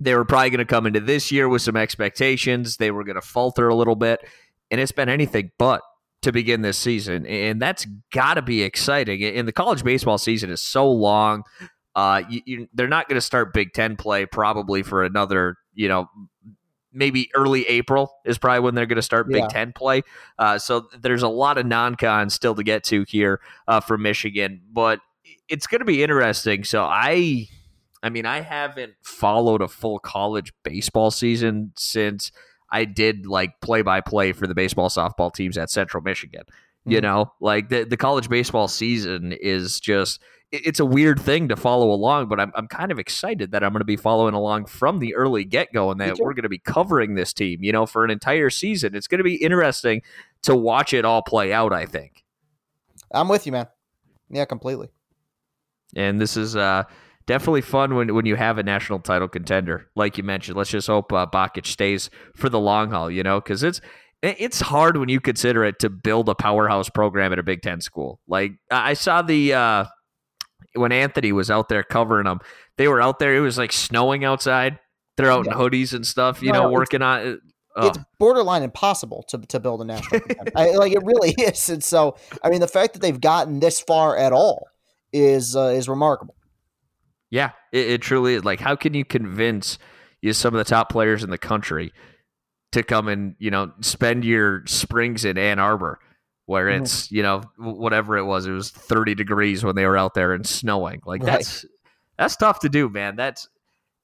They 0.00 0.14
were 0.14 0.24
probably 0.24 0.50
going 0.50 0.58
to 0.58 0.64
come 0.64 0.86
into 0.86 0.98
this 0.98 1.30
year 1.30 1.48
with 1.48 1.62
some 1.62 1.76
expectations. 1.76 2.78
They 2.78 2.90
were 2.90 3.04
going 3.04 3.16
to 3.16 3.22
falter 3.22 3.68
a 3.68 3.74
little 3.76 3.94
bit, 3.94 4.26
and 4.70 4.80
it's 4.80 4.92
been 4.92 5.08
anything 5.08 5.52
but 5.58 5.82
to 6.22 6.32
begin 6.32 6.62
this 6.62 6.78
season, 6.78 7.26
and 7.26 7.60
that's 7.62 7.86
got 8.12 8.34
to 8.34 8.42
be 8.42 8.62
exciting. 8.62 9.22
And 9.22 9.48
the 9.48 9.52
college 9.52 9.82
baseball 9.82 10.18
season 10.18 10.50
is 10.50 10.60
so 10.60 10.90
long. 10.90 11.44
Uh, 11.94 12.22
you, 12.28 12.40
you, 12.44 12.68
they're 12.74 12.88
not 12.88 13.08
going 13.08 13.16
to 13.16 13.22
start 13.22 13.54
Big 13.54 13.72
Ten 13.72 13.96
play 13.96 14.26
probably 14.26 14.82
for 14.82 15.02
another, 15.02 15.56
you 15.74 15.88
know, 15.88 16.08
maybe 16.92 17.30
early 17.34 17.66
April 17.66 18.12
is 18.24 18.38
probably 18.38 18.60
when 18.60 18.74
they're 18.74 18.86
going 18.86 18.96
to 18.96 19.02
start 19.02 19.28
Big 19.28 19.48
Ten 19.48 19.72
play. 19.72 20.02
Uh, 20.38 20.58
so 20.58 20.88
there's 21.00 21.22
a 21.22 21.28
lot 21.28 21.58
of 21.58 21.66
non-con 21.66 22.30
still 22.30 22.54
to 22.54 22.62
get 22.62 22.84
to 22.84 23.04
here 23.08 23.40
uh, 23.68 23.80
for 23.80 23.96
Michigan, 23.96 24.60
but 24.72 25.00
it's 25.48 25.66
going 25.66 25.80
to 25.80 25.84
be 25.84 26.02
interesting. 26.02 26.64
So 26.64 26.84
I, 26.84 27.48
I 28.02 28.08
mean, 28.10 28.26
I 28.26 28.40
haven't 28.40 28.94
followed 29.02 29.62
a 29.62 29.68
full 29.68 29.98
college 29.98 30.52
baseball 30.64 31.10
season 31.10 31.72
since 31.76 32.32
I 32.70 32.84
did 32.84 33.26
like 33.26 33.60
play 33.60 33.82
by 33.82 34.00
play 34.00 34.32
for 34.32 34.46
the 34.46 34.54
baseball 34.54 34.88
softball 34.88 35.32
teams 35.32 35.58
at 35.58 35.70
Central 35.70 36.02
Michigan. 36.02 36.42
Mm-hmm. 36.42 36.92
You 36.92 37.00
know, 37.02 37.32
like 37.40 37.68
the 37.68 37.84
the 37.84 37.96
college 37.96 38.28
baseball 38.28 38.68
season 38.68 39.32
is 39.32 39.80
just 39.80 40.20
it's 40.52 40.80
a 40.80 40.84
weird 40.84 41.20
thing 41.20 41.48
to 41.48 41.56
follow 41.56 41.92
along, 41.92 42.26
but 42.26 42.40
I'm, 42.40 42.50
I'm 42.54 42.66
kind 42.66 42.90
of 42.90 42.98
excited 42.98 43.52
that 43.52 43.62
I'm 43.62 43.72
going 43.72 43.80
to 43.80 43.84
be 43.84 43.96
following 43.96 44.34
along 44.34 44.66
from 44.66 44.98
the 44.98 45.14
early 45.14 45.44
get 45.44 45.72
go 45.72 45.90
and 45.90 46.00
that 46.00 46.18
we're 46.18 46.34
going 46.34 46.42
to 46.42 46.48
be 46.48 46.58
covering 46.58 47.14
this 47.14 47.32
team, 47.32 47.62
you 47.62 47.70
know, 47.72 47.86
for 47.86 48.04
an 48.04 48.10
entire 48.10 48.50
season. 48.50 48.94
It's 48.94 49.06
going 49.06 49.18
to 49.18 49.24
be 49.24 49.36
interesting 49.36 50.02
to 50.42 50.56
watch 50.56 50.92
it 50.92 51.04
all 51.04 51.22
play 51.22 51.52
out, 51.52 51.72
I 51.72 51.86
think. 51.86 52.24
I'm 53.12 53.28
with 53.28 53.46
you, 53.46 53.52
man. 53.52 53.68
Yeah, 54.28 54.44
completely. 54.44 54.88
And 55.94 56.20
this 56.20 56.36
is 56.36 56.56
uh, 56.56 56.84
definitely 57.26 57.62
fun 57.62 57.94
when, 57.94 58.14
when 58.14 58.26
you 58.26 58.36
have 58.36 58.58
a 58.58 58.62
national 58.62 59.00
title 59.00 59.28
contender, 59.28 59.88
like 59.94 60.18
you 60.18 60.24
mentioned. 60.24 60.56
Let's 60.56 60.70
just 60.70 60.88
hope 60.88 61.12
uh, 61.12 61.26
Bakich 61.26 61.66
stays 61.66 62.10
for 62.34 62.48
the 62.48 62.60
long 62.60 62.90
haul, 62.90 63.10
you 63.10 63.22
know, 63.22 63.40
because 63.40 63.62
it's 63.62 63.80
it's 64.22 64.60
hard 64.60 64.98
when 64.98 65.08
you 65.08 65.18
consider 65.18 65.64
it 65.64 65.78
to 65.78 65.88
build 65.88 66.28
a 66.28 66.34
powerhouse 66.34 66.90
program 66.90 67.32
at 67.32 67.38
a 67.38 67.42
Big 67.42 67.62
Ten 67.62 67.80
school. 67.80 68.20
Like 68.28 68.52
I 68.70 68.92
saw 68.92 69.22
the 69.22 69.54
uh, 69.54 69.84
when 70.74 70.92
Anthony 70.92 71.32
was 71.32 71.50
out 71.50 71.68
there 71.68 71.82
covering 71.82 72.24
them, 72.24 72.40
they 72.76 72.88
were 72.88 73.00
out 73.00 73.18
there. 73.18 73.34
It 73.34 73.40
was 73.40 73.58
like 73.58 73.72
snowing 73.72 74.24
outside. 74.24 74.78
They're 75.16 75.30
out 75.30 75.46
yeah. 75.46 75.52
in 75.52 75.58
hoodies 75.58 75.92
and 75.92 76.06
stuff, 76.06 76.42
you 76.42 76.52
no, 76.52 76.62
know, 76.62 76.70
working 76.70 77.02
on 77.02 77.20
it. 77.20 77.40
Oh. 77.76 77.88
It's 77.88 77.98
borderline 78.18 78.62
impossible 78.62 79.24
to, 79.28 79.38
to 79.38 79.60
build 79.60 79.80
a 79.82 79.84
national. 79.84 80.22
I, 80.56 80.70
like 80.72 80.92
it 80.92 81.04
really 81.04 81.30
is, 81.38 81.68
and 81.68 81.84
so 81.84 82.16
I 82.42 82.50
mean 82.50 82.60
the 82.60 82.68
fact 82.68 82.94
that 82.94 83.00
they've 83.00 83.20
gotten 83.20 83.60
this 83.60 83.80
far 83.80 84.16
at 84.16 84.32
all 84.32 84.66
is 85.12 85.54
uh, 85.54 85.72
is 85.74 85.88
remarkable. 85.88 86.34
Yeah, 87.30 87.52
it, 87.70 87.90
it, 87.90 88.02
truly 88.02 88.34
is. 88.34 88.44
Like, 88.44 88.58
how 88.58 88.74
can 88.74 88.92
you 88.92 89.04
convince 89.04 89.78
you 90.20 90.32
some 90.32 90.52
of 90.52 90.58
the 90.58 90.68
top 90.68 90.90
players 90.90 91.22
in 91.22 91.30
the 91.30 91.38
country 91.38 91.92
to 92.72 92.82
come 92.82 93.06
and 93.06 93.36
you 93.38 93.50
know 93.50 93.72
spend 93.80 94.24
your 94.24 94.64
springs 94.66 95.24
in 95.24 95.38
Ann 95.38 95.58
Arbor? 95.58 96.00
Where 96.50 96.66
mm-hmm. 96.66 96.82
it's 96.82 97.06
mm. 97.06 97.12
you 97.12 97.22
know 97.22 97.42
whatever 97.58 98.18
it 98.18 98.24
was 98.24 98.44
it 98.44 98.50
was 98.50 98.70
30 98.70 99.14
degrees 99.14 99.62
when 99.62 99.76
they 99.76 99.86
were 99.86 99.96
out 99.96 100.14
there 100.14 100.32
and 100.32 100.44
snowing. 100.44 101.00
Like 101.06 101.22
right. 101.22 101.34
that's 101.34 101.64
that's 102.18 102.34
tough 102.34 102.58
to 102.60 102.68
do 102.68 102.88
man. 102.88 103.14
That's 103.14 103.48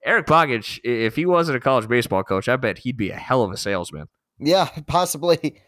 Erik 0.04 0.26
Bakich 0.26 0.78
if 0.84 1.16
he 1.16 1.26
wasn't 1.26 1.56
a 1.56 1.60
college 1.60 1.88
baseball 1.88 2.22
coach 2.22 2.48
i 2.48 2.54
bet 2.54 2.78
he'd 2.78 2.96
be 2.96 3.10
a 3.10 3.16
hell 3.16 3.42
of 3.42 3.50
a 3.50 3.56
salesman. 3.56 4.06
Yeah 4.38 4.68
possibly. 4.86 5.60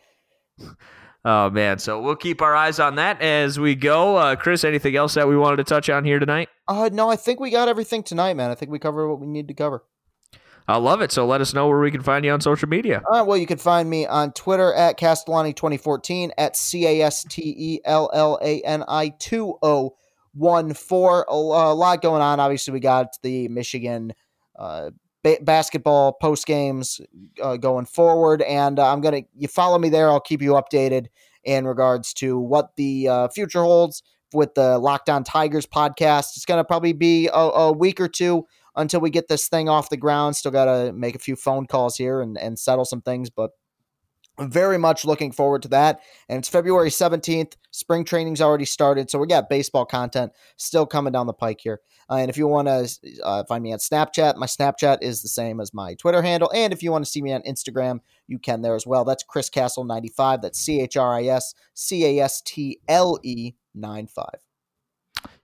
Oh 1.24 1.50
man. 1.50 1.80
So 1.80 2.00
we'll 2.00 2.14
keep 2.14 2.40
our 2.40 2.54
eyes 2.54 2.78
on 2.78 2.94
that 2.94 3.20
as 3.20 3.58
we 3.58 3.74
go. 3.74 4.14
Uh, 4.14 4.36
chris 4.36 4.62
anything 4.62 4.94
else 4.94 5.14
that 5.14 5.26
we 5.26 5.36
wanted 5.36 5.56
to 5.56 5.64
touch 5.64 5.90
on 5.90 6.04
here 6.04 6.20
tonight? 6.20 6.48
Uh 6.68 6.90
no 6.92 7.10
i 7.10 7.16
think 7.16 7.40
we 7.40 7.50
got 7.50 7.66
everything 7.66 8.04
tonight 8.04 8.34
man. 8.34 8.52
I 8.52 8.54
think 8.54 8.70
we 8.70 8.78
covered 8.78 9.08
what 9.08 9.18
we 9.18 9.26
need 9.26 9.48
to 9.48 9.54
cover 9.54 9.82
I 10.68 10.76
love 10.76 11.00
it. 11.00 11.10
So 11.10 11.26
let 11.26 11.40
us 11.40 11.54
know 11.54 11.66
where 11.66 11.80
we 11.80 11.90
can 11.90 12.02
find 12.02 12.26
you 12.26 12.30
on 12.30 12.42
social 12.42 12.68
media. 12.68 13.00
All 13.10 13.18
right. 13.18 13.26
Well, 13.26 13.38
you 13.38 13.46
can 13.46 13.56
find 13.56 13.88
me 13.88 14.06
on 14.06 14.32
Twitter 14.32 14.74
at 14.74 14.98
Castellani2014 14.98 16.32
at 16.36 16.58
C 16.58 16.86
A 16.86 17.06
S 17.06 17.24
T 17.24 17.54
E 17.56 17.80
L 17.86 18.10
L 18.12 18.38
A 18.42 18.60
N 18.60 18.84
I 18.86 19.08
2014. 19.18 21.24
A 21.28 21.74
lot 21.74 22.02
going 22.02 22.20
on. 22.20 22.38
Obviously, 22.38 22.74
we 22.74 22.80
got 22.80 23.16
the 23.22 23.48
Michigan 23.48 24.12
uh, 24.58 24.90
ba- 25.22 25.38
basketball 25.40 26.12
post 26.12 26.46
games 26.46 27.00
uh, 27.42 27.56
going 27.56 27.86
forward. 27.86 28.42
And 28.42 28.78
uh, 28.78 28.92
I'm 28.92 29.00
going 29.00 29.22
to, 29.22 29.28
you 29.38 29.48
follow 29.48 29.78
me 29.78 29.88
there. 29.88 30.10
I'll 30.10 30.20
keep 30.20 30.42
you 30.42 30.52
updated 30.52 31.06
in 31.44 31.66
regards 31.66 32.12
to 32.14 32.38
what 32.38 32.76
the 32.76 33.08
uh, 33.08 33.28
future 33.28 33.62
holds 33.62 34.02
with 34.34 34.54
the 34.54 34.78
Locked 34.78 35.08
On 35.08 35.24
Tigers 35.24 35.66
podcast. 35.66 36.36
It's 36.36 36.44
going 36.44 36.60
to 36.60 36.64
probably 36.64 36.92
be 36.92 37.28
a, 37.28 37.38
a 37.38 37.72
week 37.72 38.00
or 38.00 38.08
two 38.08 38.46
until 38.78 39.00
we 39.00 39.10
get 39.10 39.28
this 39.28 39.48
thing 39.48 39.68
off 39.68 39.90
the 39.90 39.96
ground. 39.96 40.36
Still 40.36 40.52
got 40.52 40.64
to 40.64 40.92
make 40.92 41.14
a 41.14 41.18
few 41.18 41.36
phone 41.36 41.66
calls 41.66 41.96
here 41.96 42.22
and, 42.22 42.38
and 42.38 42.58
settle 42.58 42.84
some 42.84 43.02
things, 43.02 43.28
but 43.28 43.50
very 44.40 44.78
much 44.78 45.04
looking 45.04 45.32
forward 45.32 45.62
to 45.62 45.68
that. 45.68 46.00
And 46.28 46.38
it's 46.38 46.48
February 46.48 46.90
17th. 46.90 47.54
Spring 47.72 48.04
training's 48.04 48.40
already 48.40 48.64
started. 48.64 49.10
So 49.10 49.18
we 49.18 49.26
got 49.26 49.48
baseball 49.48 49.84
content 49.84 50.32
still 50.56 50.86
coming 50.86 51.12
down 51.12 51.26
the 51.26 51.32
pike 51.32 51.60
here. 51.60 51.80
Uh, 52.08 52.16
and 52.16 52.30
if 52.30 52.38
you 52.38 52.46
want 52.46 52.68
to 52.68 52.88
uh, 53.24 53.44
find 53.44 53.62
me 53.62 53.72
on 53.72 53.78
Snapchat, 53.78 54.36
my 54.36 54.46
Snapchat 54.46 54.98
is 55.02 55.22
the 55.22 55.28
same 55.28 55.60
as 55.60 55.74
my 55.74 55.94
Twitter 55.94 56.22
handle. 56.22 56.50
And 56.54 56.72
if 56.72 56.82
you 56.82 56.92
want 56.92 57.04
to 57.04 57.10
see 57.10 57.20
me 57.20 57.32
on 57.32 57.42
Instagram, 57.42 57.98
you 58.28 58.38
can 58.38 58.62
there 58.62 58.76
as 58.76 58.86
well. 58.86 59.04
That's 59.04 59.24
Chris 59.24 59.50
Castle 59.50 59.84
95. 59.84 60.40
That's 60.40 60.58
C 60.58 60.80
H 60.80 60.96
R 60.96 61.14
I 61.14 61.24
S 61.24 61.54
C 61.74 62.04
A 62.04 62.24
S 62.24 62.40
T 62.42 62.80
L 62.88 63.18
E 63.22 63.54
95 63.74 64.47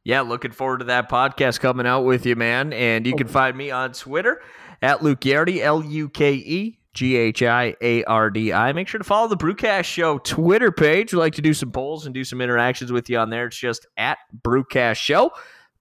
yeah, 0.04 0.20
looking 0.20 0.52
forward 0.52 0.78
to 0.78 0.84
that 0.86 1.08
podcast 1.08 1.60
coming 1.60 1.86
out 1.86 2.02
with 2.02 2.26
you, 2.26 2.36
man. 2.36 2.72
And 2.72 3.06
you 3.06 3.16
can 3.16 3.26
find 3.26 3.56
me 3.56 3.70
on 3.70 3.92
Twitter 3.92 4.42
at 4.82 5.02
Luke 5.02 5.20
Ghiardi, 5.20 5.60
L 5.60 5.82
U 5.82 6.08
K 6.10 6.34
E 6.34 6.78
G 6.92 7.16
H 7.16 7.42
I 7.42 7.74
A 7.80 8.04
R 8.04 8.30
D 8.30 8.52
I. 8.52 8.72
Make 8.72 8.86
sure 8.86 8.98
to 8.98 9.04
follow 9.04 9.28
the 9.28 9.36
Brewcast 9.36 9.84
Show 9.84 10.18
Twitter 10.18 10.70
page. 10.70 11.12
We 11.12 11.18
like 11.18 11.34
to 11.34 11.42
do 11.42 11.54
some 11.54 11.72
polls 11.72 12.04
and 12.04 12.14
do 12.14 12.22
some 12.22 12.42
interactions 12.42 12.92
with 12.92 13.08
you 13.08 13.18
on 13.18 13.30
there. 13.30 13.46
It's 13.46 13.56
just 13.56 13.86
at 13.96 14.18
Brewcast 14.42 14.96
Show. 14.96 15.30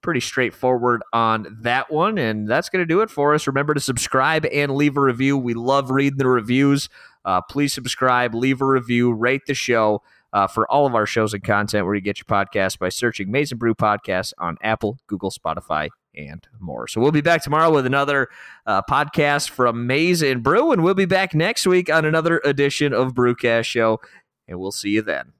Pretty 0.01 0.21
straightforward 0.21 1.01
on 1.11 1.57
that 1.61 1.91
one. 1.91 2.17
And 2.17 2.47
that's 2.47 2.69
going 2.69 2.81
to 2.81 2.85
do 2.85 3.01
it 3.01 3.09
for 3.09 3.33
us. 3.33 3.45
Remember 3.45 3.73
to 3.73 3.79
subscribe 3.79 4.45
and 4.45 4.73
leave 4.75 4.97
a 4.97 5.01
review. 5.01 5.37
We 5.37 5.53
love 5.53 5.91
reading 5.91 6.17
the 6.17 6.27
reviews. 6.27 6.89
Uh, 7.25 7.41
please 7.41 7.73
subscribe, 7.73 8.33
leave 8.35 8.61
a 8.61 8.65
review, 8.65 9.13
rate 9.13 9.43
the 9.47 9.53
show 9.53 10.01
uh, 10.33 10.47
for 10.47 10.69
all 10.71 10.85
of 10.85 10.95
our 10.95 11.05
shows 11.05 11.33
and 11.33 11.43
content 11.43 11.85
where 11.85 11.95
you 11.95 12.01
get 12.01 12.17
your 12.17 12.25
podcast 12.25 12.79
by 12.79 12.89
searching 12.89 13.31
Maize 13.31 13.51
n 13.51 13.57
Brew 13.57 13.75
Podcast 13.75 14.33
on 14.39 14.57
Apple, 14.61 14.97
Google, 15.07 15.31
Spotify, 15.31 15.89
and 16.15 16.45
more. 16.59 16.87
So 16.87 16.99
we'll 16.99 17.11
be 17.11 17.21
back 17.21 17.43
tomorrow 17.43 17.71
with 17.71 17.85
another 17.85 18.29
uh, 18.65 18.81
podcast 18.89 19.49
from 19.49 19.87
Maize 19.87 20.23
n 20.23 20.41
Brew, 20.41 20.71
and 20.71 20.83
we'll 20.83 20.93
be 20.95 21.05
back 21.05 21.33
next 21.33 21.65
week 21.67 21.89
on 21.89 22.03
another 22.05 22.41
edition 22.43 22.93
of 22.93 23.13
Brewcast 23.13 23.65
Show, 23.65 24.01
and 24.47 24.59
we'll 24.59 24.71
see 24.71 24.89
you 24.89 25.01
then. 25.01 25.33